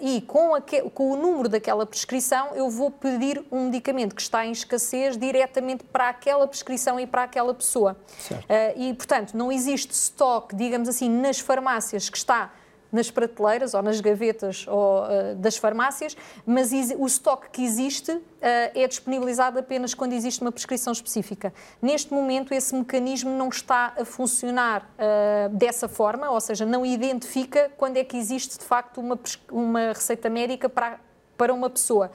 e 0.00 0.20
com, 0.22 0.50
com 0.92 1.12
o 1.12 1.16
número 1.16 1.48
daquela 1.48 1.86
prescrição 1.86 2.48
eu 2.54 2.68
vou 2.68 2.90
pedir 2.90 3.44
um 3.52 3.66
medicamento 3.66 4.14
que 4.14 4.22
está 4.22 4.44
em 4.44 4.50
escassez 4.50 5.16
diretamente 5.16 5.84
para 5.84 6.08
aquela 6.08 6.46
prescrição 6.48 6.98
e 6.98 7.06
para 7.06 7.22
aquela 7.22 7.54
pessoa. 7.54 7.96
Uh, 8.30 8.44
e, 8.76 8.94
portanto, 8.94 9.34
não 9.34 9.52
existe 9.52 9.92
estoque, 9.92 10.25
digamos 10.54 10.88
assim, 10.88 11.08
nas 11.08 11.38
farmácias 11.38 12.08
que 12.08 12.16
está 12.16 12.52
nas 12.92 13.10
prateleiras 13.10 13.74
ou 13.74 13.82
nas 13.82 14.00
gavetas 14.00 14.66
ou, 14.68 15.02
uh, 15.02 15.34
das 15.36 15.56
farmácias, 15.56 16.16
mas 16.44 16.72
o 16.96 17.06
estoque 17.06 17.50
que 17.50 17.64
existe 17.64 18.12
uh, 18.12 18.22
é 18.42 18.86
disponibilizado 18.86 19.58
apenas 19.58 19.94
quando 19.94 20.12
existe 20.12 20.40
uma 20.40 20.52
prescrição 20.52 20.92
específica. 20.92 21.52
Neste 21.80 22.12
momento, 22.12 22.54
esse 22.54 22.74
mecanismo 22.74 23.30
não 23.30 23.48
está 23.48 23.92
a 23.98 24.04
funcionar 24.04 24.82
uh, 24.82 25.48
dessa 25.54 25.88
forma, 25.88 26.30
ou 26.30 26.40
seja, 26.40 26.64
não 26.64 26.84
identifica 26.86 27.70
quando 27.76 27.96
é 27.96 28.04
que 28.04 28.16
existe 28.16 28.58
de 28.58 28.64
facto 28.64 28.98
uma, 28.98 29.18
uma 29.50 29.88
receita 29.88 30.30
médica 30.30 30.68
para, 30.68 30.98
para 31.36 31.52
uma 31.52 31.68
pessoa. 31.68 32.10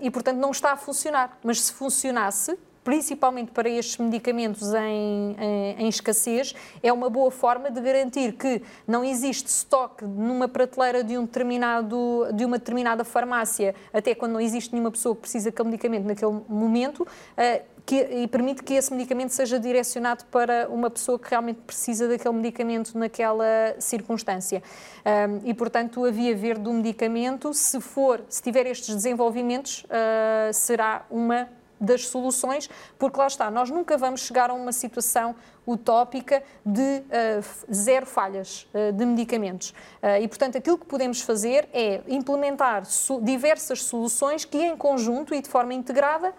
e, 0.00 0.10
portanto, 0.10 0.36
não 0.36 0.50
está 0.50 0.72
a 0.72 0.76
funcionar. 0.76 1.38
Mas 1.42 1.62
se 1.62 1.72
funcionasse, 1.72 2.56
principalmente 2.82 3.50
para 3.50 3.68
estes 3.68 3.98
medicamentos 3.98 4.72
em, 4.72 5.36
em, 5.38 5.76
em, 5.78 5.88
escassez, 5.88 6.54
é 6.82 6.92
uma 6.92 7.10
boa 7.10 7.30
forma 7.30 7.70
de 7.70 7.80
garantir 7.80 8.32
que 8.32 8.62
não 8.86 9.04
existe 9.04 9.46
estoque 9.46 10.04
numa 10.04 10.48
prateleira 10.48 11.04
de, 11.04 11.18
um 11.18 11.24
determinado, 11.24 12.28
de 12.34 12.44
uma 12.44 12.58
determinada 12.58 13.04
farmácia, 13.04 13.74
até 13.92 14.14
quando 14.14 14.32
não 14.32 14.40
existe 14.40 14.72
nenhuma 14.72 14.90
pessoa 14.90 15.14
que 15.14 15.22
precisa 15.22 15.50
daquele 15.50 15.70
medicamento 15.70 16.06
naquele 16.06 16.40
momento, 16.48 17.02
uh, 17.02 17.80
que, 17.84 17.96
e 17.96 18.28
permite 18.28 18.62
que 18.62 18.74
esse 18.74 18.92
medicamento 18.92 19.30
seja 19.30 19.58
direcionado 19.58 20.24
para 20.26 20.68
uma 20.68 20.88
pessoa 20.88 21.18
que 21.18 21.28
realmente 21.28 21.60
precisa 21.66 22.06
daquele 22.08 22.34
medicamento 22.34 22.96
naquela 22.96 23.74
circunstância. 23.78 24.62
Um, 25.04 25.48
e, 25.48 25.52
portanto, 25.52 26.04
a 26.04 26.10
via 26.10 26.34
verde 26.36 26.62
do 26.62 26.72
medicamento, 26.72 27.52
se 27.52 27.80
for, 27.80 28.22
se 28.28 28.42
tiver 28.42 28.66
estes 28.66 28.94
desenvolvimentos, 28.94 29.84
uh, 29.84 30.52
será 30.52 31.04
uma 31.10 31.48
das 31.80 32.08
soluções, 32.08 32.68
porque 32.98 33.18
lá 33.18 33.26
está, 33.26 33.50
nós 33.50 33.70
nunca 33.70 33.96
vamos 33.96 34.20
chegar 34.20 34.50
a 34.50 34.54
uma 34.54 34.72
situação 34.72 35.34
utópica 35.66 36.42
de 36.64 36.80
uh, 36.80 37.72
zero 37.72 38.06
falhas 38.06 38.66
uh, 38.74 38.92
de 38.92 39.06
medicamentos. 39.06 39.70
Uh, 39.70 40.22
e, 40.22 40.28
portanto, 40.28 40.58
aquilo 40.58 40.76
que 40.76 40.86
podemos 40.86 41.20
fazer 41.22 41.68
é 41.72 42.02
implementar 42.08 42.84
so 42.84 43.20
diversas 43.20 43.84
soluções 43.84 44.44
que, 44.44 44.58
em 44.58 44.76
conjunto 44.76 45.34
e 45.34 45.40
de 45.40 45.48
forma 45.48 45.72
integrada, 45.74 46.34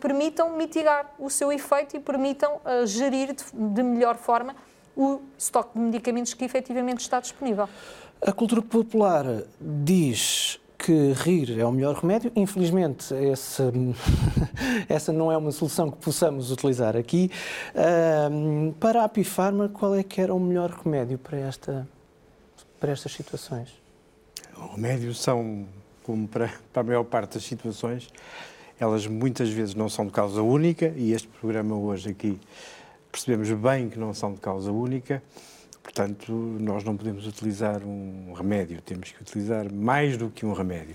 permitam 0.00 0.56
mitigar 0.56 1.14
o 1.18 1.30
seu 1.30 1.50
efeito 1.50 1.96
e 1.96 2.00
permitam 2.00 2.60
gerir 2.84 3.34
de, 3.34 3.44
de 3.52 3.82
melhor 3.82 4.16
forma 4.16 4.54
o 4.94 5.20
estoque 5.38 5.78
de 5.78 5.80
medicamentos 5.80 6.34
que 6.34 6.44
efetivamente 6.44 7.00
está 7.00 7.20
disponível. 7.20 7.68
A 8.20 8.32
cultura 8.32 8.60
popular 8.60 9.24
diz 9.58 10.60
que 10.84 11.12
rir 11.12 11.58
é 11.58 11.64
o 11.64 11.70
melhor 11.70 11.94
remédio. 11.94 12.32
Infelizmente, 12.34 13.14
esse, 13.14 13.62
essa 14.88 15.12
não 15.12 15.30
é 15.30 15.36
uma 15.36 15.52
solução 15.52 15.90
que 15.90 15.98
possamos 15.98 16.50
utilizar 16.50 16.96
aqui. 16.96 17.30
Para 18.80 19.02
a 19.02 19.04
Apifarma, 19.04 19.68
qual 19.68 19.94
é 19.94 20.02
que 20.02 20.20
era 20.20 20.34
o 20.34 20.40
melhor 20.40 20.70
remédio 20.70 21.18
para, 21.18 21.38
esta, 21.38 21.88
para 22.80 22.90
estas 22.90 23.12
situações? 23.12 23.68
Os 24.56 24.72
remédios 24.72 25.20
são, 25.20 25.66
como 26.02 26.26
para, 26.26 26.52
para 26.72 26.82
a 26.82 26.84
maior 26.84 27.04
parte 27.04 27.34
das 27.34 27.44
situações, 27.44 28.08
elas 28.78 29.06
muitas 29.06 29.48
vezes 29.48 29.76
não 29.76 29.88
são 29.88 30.06
de 30.06 30.12
causa 30.12 30.42
única 30.42 30.92
e 30.96 31.12
este 31.12 31.28
programa 31.28 31.76
hoje 31.76 32.10
aqui 32.10 32.40
percebemos 33.12 33.50
bem 33.52 33.88
que 33.88 33.98
não 33.98 34.12
são 34.12 34.34
de 34.34 34.40
causa 34.40 34.72
única. 34.72 35.22
Portanto, 35.82 36.32
nós 36.60 36.84
não 36.84 36.96
podemos 36.96 37.26
utilizar 37.26 37.82
um 37.84 38.32
remédio, 38.32 38.80
temos 38.80 39.10
que 39.10 39.20
utilizar 39.20 39.72
mais 39.72 40.16
do 40.16 40.30
que 40.30 40.46
um 40.46 40.52
remédio. 40.52 40.94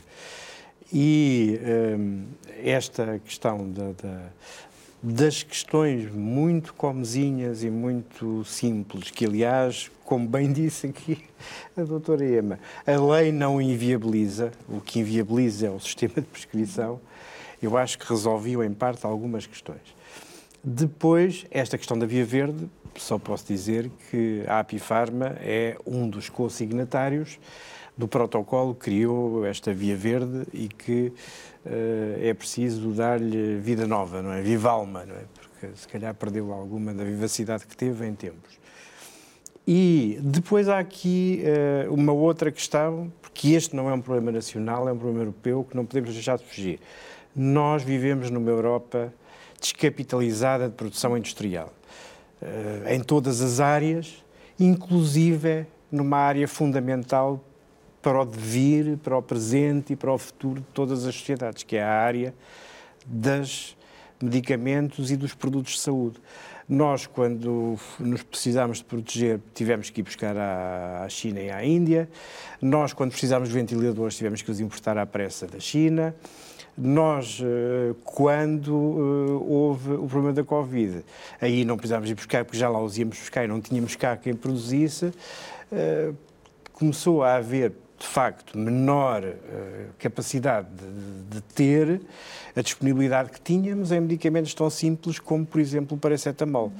E 0.91 1.60
um, 2.00 2.23
esta 2.63 3.19
questão 3.19 3.69
da, 3.69 3.91
da, 3.91 4.30
das 5.04 5.43
questões 5.43 6.10
muito 6.12 6.73
comezinhas 6.73 7.63
e 7.63 7.69
muito 7.69 8.45
simples, 8.45 9.12
que 9.12 9.26
aliás, 9.26 9.91
como 10.06 10.28
bem 10.28 10.52
disse 10.54 10.88
aqui 10.88 11.23
a 11.76 11.82
doutora 11.82 12.26
Ema, 12.26 12.58
a 12.86 12.95
lei 12.95 13.32
não 13.34 13.62
inviabiliza, 13.62 14.52
o 14.69 14.80
que 14.80 15.00
inviabiliza 15.00 15.67
é 15.67 15.69
o 15.69 15.80
sistema 15.80 16.15
de 16.15 16.21
prescrição, 16.21 17.02
eu 17.62 17.78
acho 17.78 18.00
que 18.00 18.08
resolviu 18.08 18.63
em 18.63 18.73
parte 18.73 19.06
algumas 19.06 19.45
questões. 19.45 19.97
Depois, 20.63 21.45
esta 21.52 21.78
questão 21.78 21.97
da 21.97 22.06
Via 22.06 22.26
Verde, 22.26 22.69
só 23.01 23.17
posso 23.17 23.45
dizer 23.47 23.89
que 24.10 24.43
a 24.47 24.60
Apifarma 24.60 25.38
é 25.39 25.77
um 25.86 26.10
dos 26.10 26.29
co-signatários 26.29 27.39
do 27.97 28.07
protocolo 28.07 28.75
que 28.75 28.91
criou 28.91 29.45
esta 29.45 29.73
Via 29.73 29.95
Verde 29.95 30.45
e 30.53 30.67
que 30.67 31.12
uh, 31.65 32.19
é 32.21 32.33
preciso 32.33 32.89
dar-lhe 32.91 33.57
vida 33.57 33.88
nova, 33.88 34.21
não 34.21 34.31
é? 34.31 34.41
Viva 34.41 34.69
alma, 34.69 35.03
não 35.05 35.15
é? 35.15 35.23
Porque 35.33 35.75
se 35.75 35.88
calhar 35.88 36.13
perdeu 36.13 36.53
alguma 36.53 36.93
da 36.93 37.03
vivacidade 37.03 37.65
que 37.65 37.75
teve 37.75 38.05
em 38.05 38.13
tempos. 38.13 38.57
E 39.67 40.19
depois 40.21 40.69
há 40.69 40.79
aqui 40.79 41.43
uh, 41.88 41.93
uma 41.93 42.13
outra 42.13 42.51
questão, 42.51 43.12
porque 43.21 43.49
este 43.49 43.75
não 43.75 43.89
é 43.89 43.93
um 43.93 43.99
problema 43.99 44.31
nacional, 44.31 44.88
é 44.88 44.93
um 44.93 44.97
problema 44.97 45.21
europeu 45.21 45.65
que 45.69 45.75
não 45.75 45.86
podemos 45.86 46.13
deixar 46.13 46.38
de 46.38 46.45
fugir. 46.45 46.79
Nós 47.36 47.83
vivemos 47.83 48.29
numa 48.29 48.49
Europa 48.49 49.12
descapitalizada 49.60 50.69
de 50.69 50.75
produção 50.75 51.17
industrial. 51.17 51.73
Eh, 52.41 52.95
em 52.95 53.00
todas 53.00 53.41
as 53.41 53.60
áreas, 53.60 54.23
inclusive 54.60 55.65
numa 55.91 56.17
área 56.17 56.47
fundamental 56.47 57.43
para 58.02 58.21
o 58.21 58.26
devir, 58.26 58.97
para 58.97 59.17
o 59.17 59.21
presente 59.21 59.93
e 59.93 59.95
para 59.95 60.13
o 60.13 60.17
futuro 60.17 60.62
de 60.62 60.67
todas 60.67 61.06
as 61.06 61.15
sociedades, 61.15 61.63
que 61.63 61.78
é 61.78 61.84
a 61.84 61.91
área 61.91 62.34
dos 63.06 63.76
medicamentos 64.21 65.10
e 65.12 65.17
dos 65.17 65.34
produtos 65.34 65.73
de 65.73 65.80
saúde. 65.80 66.19
Nós, 66.69 67.08
quando 67.08 67.78
nos 68.00 68.23
precisámos 68.23 68.80
de 68.80 68.84
proteger, 68.84 69.39
tivemos 69.54 69.89
que 69.89 70.02
ir 70.02 70.04
buscar 70.04 70.36
à 70.38 71.08
China 71.10 71.39
e 71.39 71.50
à 71.50 71.65
Índia. 71.65 72.10
Nós, 72.62 72.93
quando 72.93 73.12
precisámos 73.12 73.47
de 73.47 73.56
ventiladores, 73.56 74.17
tivemos 74.17 74.41
que 74.41 74.52
os 74.52 74.60
importar 74.60 74.97
à 74.97 75.06
pressa 75.06 75.47
da 75.47 75.60
China. 75.60 76.13
Nós, 76.77 77.39
eh, 77.41 77.95
quando 78.03 78.69
eh, 78.69 79.51
houve 79.51 79.93
o 79.93 80.07
problema 80.07 80.31
da 80.31 80.43
Covid, 80.43 81.03
aí 81.41 81.65
não 81.65 81.75
precisávamos 81.75 82.11
ir 82.11 82.13
buscar, 82.13 82.45
porque 82.45 82.57
já 82.57 82.69
lá 82.69 82.79
os 82.79 82.95
íamos 82.99 83.17
buscar 83.17 83.43
e 83.45 83.47
não 83.47 83.59
tínhamos 83.59 83.95
cá 83.95 84.15
quem 84.15 84.35
produzisse, 84.35 85.11
eh, 85.71 86.11
começou 86.73 87.23
a 87.23 87.35
haver 87.35 87.73
de 87.99 88.05
facto, 88.05 88.55
menor 88.55 89.23
capacidade 89.97 90.67
de, 90.69 91.37
de, 91.37 91.41
ter 91.41 91.99
a 92.55 92.61
disponibilidade 92.61 93.31
que 93.31 93.41
tínhamos 93.41 93.91
em 93.91 93.99
medicamentos 93.99 94.53
tão 94.53 94.69
simples 94.69 95.17
como, 95.17 95.43
por 95.43 95.59
exemplo, 95.59 95.97
o 95.97 95.99
paracetamol. 95.99 96.71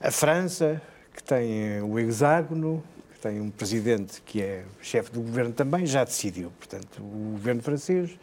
A 0.00 0.10
França, 0.10 0.80
que 1.14 1.22
tem 1.22 1.82
o 1.82 1.98
hexágono, 1.98 2.82
que 3.12 3.20
tem 3.20 3.38
um 3.38 3.50
presidente 3.50 4.22
que 4.22 4.40
é 4.40 4.64
chefe 4.80 5.12
do 5.12 5.20
governo 5.20 5.52
também, 5.52 5.84
já 5.84 6.04
decidiu. 6.04 6.50
Portanto, 6.58 7.02
o 7.02 7.32
governo 7.32 7.60
francês 7.60 8.18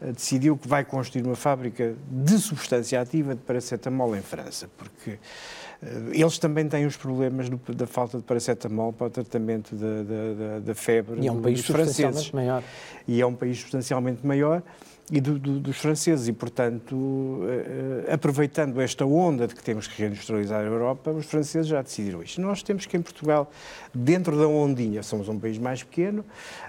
decidiu 0.00 0.56
que 0.56 0.68
vai 0.68 0.84
construir 0.84 1.24
uma 1.24 1.36
fábrica 1.36 1.94
de 2.10 2.38
substância 2.38 3.00
ativa 3.00 3.34
de 3.34 3.40
paracetamol 3.42 4.14
em 4.16 4.22
França, 4.22 4.68
porque 4.76 5.12
uh, 5.12 6.10
eles 6.12 6.38
também 6.38 6.68
têm 6.68 6.86
os 6.86 6.96
problemas 6.96 7.48
do, 7.48 7.58
da 7.74 7.86
falta 7.86 8.18
de 8.18 8.24
paracetamol 8.24 8.92
para 8.92 9.08
o 9.08 9.10
tratamento 9.10 9.74
da, 9.74 10.02
da, 10.02 10.58
da 10.60 10.74
febre 10.74 11.20
e 11.20 11.26
é 11.26 11.32
um 11.32 11.42
país 11.42 11.60
substancialmente 11.60 12.34
maior. 12.34 12.62
E 13.06 13.20
é 13.20 13.26
um 13.26 13.34
país 13.34 13.58
substancialmente 13.58 14.26
maior 14.26 14.62
e 15.10 15.20
do, 15.20 15.38
do, 15.38 15.60
dos 15.60 15.76
franceses. 15.78 16.28
E, 16.28 16.32
portanto, 16.32 16.94
uh, 16.94 18.12
aproveitando 18.12 18.80
esta 18.80 19.04
onda 19.06 19.46
de 19.46 19.54
que 19.54 19.62
temos 19.62 19.86
que 19.86 20.00
reindustrializar 20.00 20.60
a 20.60 20.66
Europa, 20.66 21.10
os 21.10 21.26
franceses 21.26 21.66
já 21.66 21.82
decidiram 21.82 22.22
isto. 22.22 22.40
Nós 22.40 22.62
temos 22.62 22.86
que, 22.86 22.96
em 22.96 23.02
Portugal, 23.02 23.50
dentro 23.94 24.38
da 24.38 24.46
ondinha, 24.46 25.02
somos 25.02 25.28
um 25.28 25.38
país 25.38 25.58
mais 25.58 25.82
pequeno, 25.82 26.24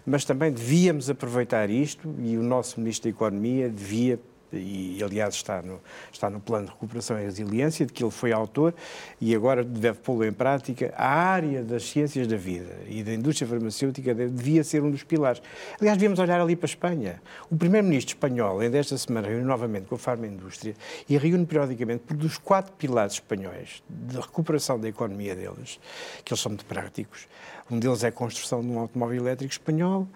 mas 0.06 0.26
também 0.26 0.52
devíamos 0.52 1.10
aproveitar 1.10 1.70
isto 1.70 2.14
e 2.20 2.38
o 2.38 2.44
nosso 2.44 2.80
Ministro 2.80 3.10
da 3.10 3.16
Economia 3.16 3.70
devia 3.70 4.20
e 4.52 5.02
aliás 5.04 5.36
está 5.36 5.62
no, 5.62 5.80
está 6.12 6.30
no 6.30 6.40
plano 6.40 6.66
de 6.66 6.72
recuperação 6.72 7.20
e 7.20 7.24
resiliência, 7.24 7.86
de 7.86 7.94
que 7.94 8.04
ele 8.04 8.12
foi 8.12 8.32
autor 8.32 8.74
e 9.20 9.36
agora 9.36 9.64
deve 9.64 10.00
pô-lo 10.00 10.26
em 10.26 10.32
prática. 10.32 10.94
A 10.98 11.08
área 11.08 11.64
das 11.64 11.84
ciências 11.84 12.28
da 12.28 12.38
vida 12.38 12.76
e 12.88 13.04
da 13.04 13.14
indústria 13.14 13.48
farmacêutica 13.48 14.14
devia 14.14 14.64
ser 14.64 14.82
um 14.82 14.92
dos 14.92 15.04
pilares. 15.04 15.42
Aliás, 15.80 15.98
devíamos 15.98 16.20
olhar 16.20 16.40
ali 16.42 16.56
para 16.56 16.66
a 16.66 16.70
Espanha. 16.72 17.22
O 17.50 17.56
primeiro-ministro 17.56 18.16
espanhol, 18.16 18.60
ainda 18.60 18.78
esta 18.78 18.98
semana, 18.98 19.28
reúne 19.28 19.46
novamente 19.46 19.86
com 19.86 19.96
a 19.96 20.00
farma-indústria 20.00 20.76
e 21.08 21.18
reúne 21.18 21.46
periodicamente 21.46 22.04
por 22.06 22.16
dos 22.16 22.38
quatro 22.38 22.74
pilares 22.74 23.14
espanhóis 23.14 23.84
de 23.90 24.18
recuperação 24.18 24.80
da 24.80 24.88
economia 24.88 25.36
deles, 25.36 25.80
que 26.24 26.34
eles 26.34 26.42
são 26.42 26.52
muito 26.52 26.66
práticos. 26.66 27.28
Um 27.70 27.78
deles 27.80 28.04
é 28.04 28.08
a 28.08 28.12
construção 28.12 28.62
de 28.62 28.68
um 28.68 28.80
automóvel 28.80 29.22
elétrico 29.22 29.52
espanhol, 29.52 30.08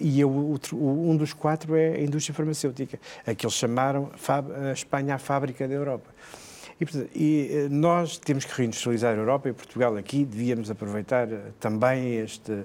e 0.00 0.24
outro, 0.24 0.76
um 0.76 1.16
dos 1.16 1.32
quatro 1.32 1.74
é 1.76 1.94
a 1.94 2.00
indústria 2.00 2.34
farmacêutica, 2.34 2.98
a 3.26 3.34
que 3.34 3.44
eles 3.44 3.54
chamaram 3.54 4.10
a 4.68 4.72
Espanha 4.72 5.14
a 5.14 5.18
fábrica 5.18 5.66
da 5.66 5.74
Europa. 5.74 6.10
E, 6.80 6.84
portanto, 6.84 7.10
e, 7.14 7.48
eh, 7.52 7.68
nós 7.70 8.18
temos 8.18 8.44
que 8.44 8.52
reindustrializar 8.54 9.14
a 9.14 9.16
Europa 9.16 9.48
e 9.48 9.52
Portugal 9.52 9.96
aqui 9.96 10.24
devíamos 10.24 10.68
aproveitar 10.70 11.30
eh, 11.30 11.40
também 11.60 12.16
este, 12.16 12.64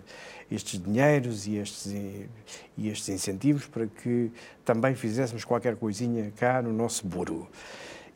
estes 0.50 0.82
dinheiros 0.82 1.46
e 1.46 1.58
estes, 1.58 1.94
e 2.76 2.90
estes 2.90 3.10
incentivos 3.10 3.68
para 3.68 3.86
que 3.86 4.32
também 4.66 4.96
fizéssemos 4.96 5.46
qualquer 5.46 5.76
coisinha 5.76 6.32
cá 6.36 6.64
no 6.64 6.74
nosso 6.74 7.06
buru. 7.06 7.48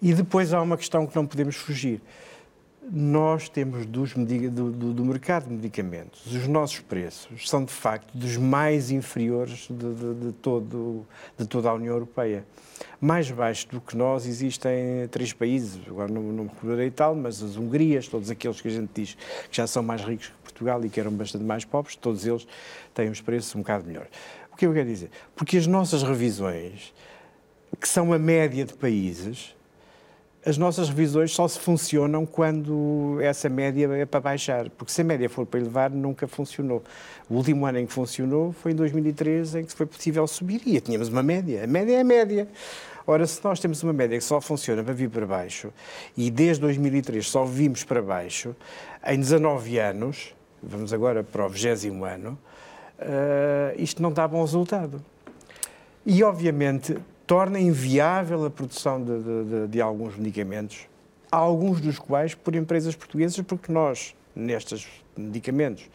E 0.02 0.12
depois 0.14 0.54
há 0.54 0.62
uma 0.62 0.76
questão 0.78 1.06
que 1.06 1.16
não 1.16 1.28
podemos 1.28 1.56
fugir 1.56 2.02
nós 2.90 3.48
temos 3.48 3.86
dos, 3.86 4.14
do, 4.14 4.72
do, 4.72 4.94
do, 4.94 5.06
mercado 5.06 5.48
de 5.48 5.54
medicamentos, 5.54 6.26
os 6.26 6.48
nossos 6.48 6.80
preços 6.80 7.48
são 7.48 7.64
de 7.64 7.72
facto 7.72 8.12
dos 8.18 8.38
mais 8.38 8.90
inferiores 8.90 9.68
de, 9.70 9.94
de, 9.94 10.14
de, 10.16 10.32
todo, 10.34 11.06
de 11.38 11.46
toda 11.46 11.70
a 11.70 11.74
União 11.74 11.94
Europeia. 11.94 12.44
Mais 13.00 13.30
baixo 13.30 13.68
do 13.70 13.80
que 13.80 13.96
nós 13.96 14.26
existem 14.26 15.08
três 15.12 15.32
países, 15.32 15.80
agora 15.88 16.12
não, 16.12 16.24
não 16.24 16.44
me 16.46 16.50
recordarei 16.50 16.90
tal, 16.90 17.14
mas 17.14 17.44
as 17.44 17.56
Hungrias, 17.56 18.08
todos 18.08 18.32
aqueles 18.32 18.60
que 18.60 18.68
a 18.68 18.72
gente 18.72 18.90
diz 18.94 19.14
que 19.50 19.58
já 19.58 19.68
são 19.68 19.84
mais 19.84 20.02
ricos 20.02 20.28
que 20.28 20.42
Portugal 20.42 20.84
e 20.84 20.90
que 20.90 21.00
eram 21.00 21.12
bastante 21.12 21.44
mais 21.44 21.64
pobres, 21.64 21.96
todos 21.96 22.26
eles 22.26 22.48
têm 22.94 23.10
os 23.10 23.22
preços 23.22 23.56
um 23.56 23.60
bocado 23.60 23.86
melhores. 23.86 24.10
O 24.52 24.58
que 24.58 24.66
eu 24.66 24.74
quero 24.74 24.88
dizer? 24.88 25.12
Porque 25.36 25.58
as 25.58 25.68
nossas 25.68 26.02
revisões, 26.02 26.94
que 27.80 27.88
são 27.88 28.12
a 28.12 28.18
média 28.18 28.66
de 28.66 28.74
países, 28.74 29.56
as 30.46 30.58
nossas 30.58 30.90
revisões 30.90 31.32
só 31.32 31.48
se 31.48 31.60
funcionam 31.60 32.26
quando 32.26 33.20
essa 33.22 33.48
média 33.48 33.88
é 33.94 34.06
para 34.06 34.20
baixar, 34.20 34.70
porque 34.72 34.92
se 34.92 35.02
a 35.02 35.04
média 35.04 35.30
for 35.30 35.46
para 35.46 35.60
elevar, 35.60 35.92
nunca 35.92 36.28
funcionou. 36.28 36.84
O 37.30 37.36
último 37.36 37.66
ano 37.66 37.78
em 37.78 37.86
que 37.86 37.94
funcionou 37.94 38.52
foi 38.52 38.72
em 38.72 38.76
2013, 38.76 39.60
em 39.60 39.66
que 39.66 39.74
foi 39.74 39.86
possível 39.86 40.26
subir 40.26 40.62
e 40.66 40.82
tínhamos 40.82 41.10
uma 41.10 41.22
média. 41.22 41.64
A 41.64 41.68
média 41.68 41.96
é 41.96 42.02
a 42.02 42.04
média. 42.04 42.48
Ora, 43.06 43.26
se 43.28 43.44
nós 43.44 43.60
temos 43.60 43.84
uma 43.84 43.94
média 43.94 44.18
que 44.18 44.24
só 44.24 44.42
funciona 44.42 44.84
para 44.84 44.94
vir 44.94 45.10
para 45.10 45.26
baixo 45.26 45.72
e 46.18 46.32
desde 46.32 46.62
2003 46.62 47.28
só 47.28 47.46
vimos 47.46 47.84
para 47.84 48.02
baixo, 48.02 48.56
em 49.06 49.20
19 49.20 49.78
anos, 49.78 50.36
vamos 50.62 50.92
agora 50.92 51.24
para 51.24 51.46
o 51.46 51.50
20 51.50 51.88
ano, 52.04 52.38
uh, 53.00 53.76
isto 53.78 54.02
não 54.02 54.12
dá 54.12 54.28
bom 54.28 54.42
resultado. 54.42 55.04
E, 56.04 56.24
obviamente, 56.24 56.98
torna 57.32 57.58
inviável 57.58 58.44
a 58.44 58.50
produção 58.50 59.02
de, 59.02 59.24
de, 59.24 59.68
de, 59.70 59.82
alguns 59.82 60.18
medicamentos, 60.18 60.82
alguns 61.32 61.80
dos 61.80 61.98
quais 61.98 62.36
por 62.36 62.54
empresas 62.56 62.94
portuguesas, 62.94 63.40
porque 63.40 63.72
nós, 63.72 64.14
nestes 64.36 64.86
medicamentos 65.16 65.90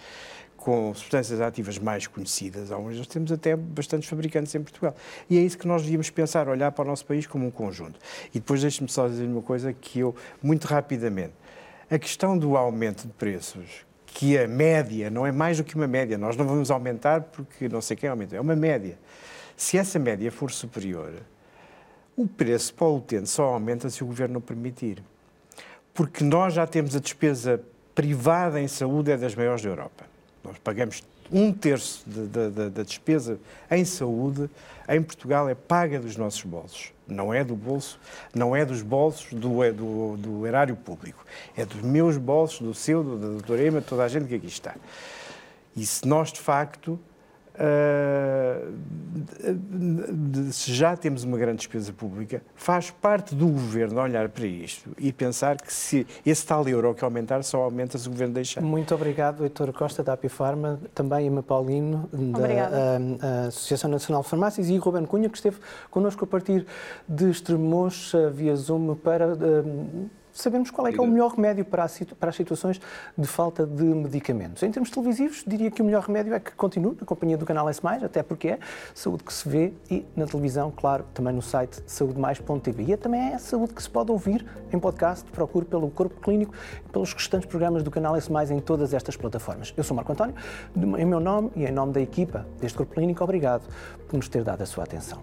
com 0.57 0.95
substâncias 0.95 1.39
ativas 1.43 1.79
mais 1.79 2.07
conhecidas, 2.07 2.73
alguns 2.73 2.97
nós 2.97 3.07
temos 3.07 3.31
até 3.31 3.55
bastantes 3.55 4.09
fabricantes 4.09 4.55
em 4.55 4.63
Portugal. 4.63 4.97
E 5.29 5.37
é 5.37 5.43
isso 5.43 5.59
que 5.59 5.69
nós 5.69 5.83
devíamos 5.83 6.09
pensar, 6.09 6.49
olhar 6.49 6.73
para 6.73 6.87
o 6.87 6.89
nosso 6.89 7.05
país 7.05 7.27
como 7.27 7.47
um 7.47 7.51
conjunto. 7.51 8.01
E 8.31 8.39
depois 8.39 8.63
deixe-me 8.63 8.89
só 8.89 9.07
dizer 9.07 9.27
uma 9.27 9.43
coisa 9.43 9.75
que 9.75 9.99
eu, 9.99 10.17
muito 10.43 10.65
rapidamente, 10.65 11.35
a 11.91 11.99
questão 11.99 12.39
do 12.39 12.57
aumento 12.57 13.07
de 13.07 13.13
preços, 13.13 13.85
que 14.07 14.39
a 14.39 14.49
média 14.49 15.11
não 15.11 15.27
é 15.27 15.33
mais 15.33 15.59
do 15.59 15.65
que 15.65 15.75
uma 15.75 15.87
média, 15.87 16.17
nós 16.17 16.35
não 16.35 16.47
vamos 16.47 16.71
aumentar 16.71 17.21
porque 17.21 17.69
não 17.69 17.83
sei 17.83 17.95
quem 17.95 18.09
aumenta, 18.09 18.37
é 18.37 18.41
uma 18.41 18.57
média. 18.57 18.99
Se 19.57 19.79
essa 19.79 19.99
média 19.99 20.31
for 20.31 20.51
superior, 20.51 21.15
o 22.17 22.27
preço 22.27 22.75
para 22.75 22.87
o 22.87 22.97
utente 22.97 23.29
só 23.29 23.45
aumenta 23.45 23.89
se 23.91 24.03
o 24.03 24.07
governo 24.07 24.41
permitir. 24.41 25.03
Porque 25.95 26.23
nós 26.23 26.55
já 26.55 26.67
temos 26.67 26.95
a 26.95 27.01
despesa 27.01 27.63
privada 27.95 28.61
em 28.61 28.69
saúde 28.69 29.11
é 29.11 29.17
das 29.17 29.35
maiores 29.35 29.63
da 29.63 29.71
Europa. 29.71 30.05
Nós 30.45 30.59
pagamos 30.59 31.03
um 31.33 31.53
terço 31.53 32.05
da 32.07 32.83
despesa 32.83 33.39
em 33.71 33.85
saúde 33.85 34.49
em 34.89 35.03
Portugal 35.03 35.49
é 35.49 35.55
paga 35.55 35.99
dos 35.99 36.17
nossos 36.17 36.43
bolsos. 36.43 36.93
Não 37.09 37.33
é 37.33 37.43
do 37.43 37.57
bolso, 37.57 37.99
não 38.35 38.55
é 38.55 38.65
dos 38.65 38.83
bolsos 38.83 39.33
do, 39.33 39.63
é 39.63 39.73
do, 39.73 40.17
do 40.17 40.47
erário 40.47 40.77
público. 40.77 41.25
É 41.57 41.65
dos 41.65 41.81
meus 41.83 42.17
bolsos, 42.17 42.61
do 42.61 42.75
seu, 42.75 43.03
do, 43.03 43.19
da 43.19 43.27
doutora 43.29 43.63
Ema, 43.63 43.81
toda 43.81 44.05
a 44.05 44.09
gente 44.09 44.27
que 44.27 44.35
aqui 44.35 44.47
está. 44.47 44.75
E 45.77 45.85
se 45.85 46.07
nós, 46.07 46.33
de 46.33 46.41
facto, 46.41 46.99
se 50.53 50.73
já 50.73 50.97
temos 50.97 51.25
uma 51.25 51.39
grande 51.39 51.59
despesa 51.59 51.93
pública, 51.93 52.43
faz 52.55 52.91
parte 52.91 53.35
do 53.35 53.47
governo 53.47 54.01
olhar 54.01 54.29
para 54.29 54.47
isto 54.47 54.91
e 54.99 55.13
pensar 55.13 55.57
que 55.57 55.73
se 55.73 56.07
esse 56.25 56.47
tal 56.47 56.69
euro 56.69 56.95
que 56.95 57.05
aumentar, 57.05 57.43
só 57.43 57.63
aumenta 57.63 57.99
se 57.99 58.09
o 58.09 58.11
governo 58.11 58.35
deixar. 58.35 58.61
Muito 58.61 58.95
obrigado, 58.95 59.43
Heitor 59.43 59.73
Costa, 59.73 60.03
da 60.03 60.13
Apifarma, 60.13 60.81
também 60.95 61.27
Emma 61.27 61.43
Paulino, 61.43 62.09
da 62.13 63.45
uh, 63.45 63.49
Associação 63.49 63.91
Nacional 63.91 64.23
de 64.23 64.29
Farmácias, 64.29 64.69
e 64.69 64.77
Ruben 64.77 65.05
Cunha, 65.05 65.29
que 65.29 65.37
esteve 65.37 65.57
connosco 65.91 66.25
a 66.25 66.27
partir 66.27 66.67
de 67.09 67.31
Estremoz, 67.31 68.13
via 68.33 68.55
Zoom, 68.55 68.95
para. 68.95 69.37
Sabemos 70.37 70.71
qual 70.71 70.87
é 70.87 70.93
que 70.93 70.99
é 70.99 71.03
o 71.03 71.07
melhor 71.07 71.33
remédio 71.33 71.65
para, 71.65 71.87
para 72.19 72.31
as 72.31 72.37
situações 72.37 72.81
de 73.17 73.27
falta 73.27 73.67
de 73.67 73.85
medicamentos. 73.85 74.63
Em 74.63 74.71
termos 74.71 74.91
televisivos, 74.91 75.43
diria 75.47 75.71
que 75.71 75.83
o 75.83 75.85
melhor 75.85 76.03
remédio 76.03 76.35
é 76.35 76.41
que 76.41 76.53
continue 76.53 76.97
na 77.01 77.07
companhia 77.07 77.37
do 77.37 77.47
canal 77.47 77.69
S+, 77.69 77.81
até 78.05 78.23
porque 78.23 78.49
é 78.49 78.59
saúde 78.95 79.25
que 79.25 79.33
se 79.33 79.49
vê 79.49 79.73
e 79.91 80.05
na 80.15 80.27
televisão, 80.27 80.73
claro, 80.75 81.05
também 81.15 81.35
no 81.35 81.43
site 81.43 81.83
saudemais.tv. 81.87 82.85
E 82.85 82.93
é 82.93 82.97
também 82.97 83.21
é 83.31 83.35
a 83.35 83.39
saúde 83.39 83.75
que 83.75 83.83
se 83.83 83.91
pode 83.91 84.11
ouvir 84.11 84.47
em 84.73 84.79
podcast, 84.79 85.29
procure 85.31 85.65
pelo 85.65 85.91
Corpo 85.91 86.21
Clínico 86.21 86.55
e 86.85 86.89
pelos 86.91 87.13
restantes 87.13 87.49
programas 87.49 87.83
do 87.83 87.91
canal 87.91 88.17
S+, 88.17 88.31
em 88.53 88.61
todas 88.61 88.93
estas 88.93 89.17
plataformas. 89.17 89.73
Eu 89.77 89.85
sou 89.85 89.97
Marco 89.97 90.13
António, 90.13 90.35
em 90.77 91.05
meu 91.05 91.21
nome 91.21 91.51
e 91.57 91.65
em 91.65 91.73
nome 91.73 91.93
da 91.93 92.01
equipa 92.01 92.47
deste 92.61 92.77
Corpo 92.77 92.95
Clínico, 92.95 93.23
obrigado 93.25 93.63
por 94.09 94.17
nos 94.17 94.29
ter 94.29 94.45
dado 94.45 94.63
a 94.63 94.67
sua 94.67 94.85
atenção. 94.85 95.21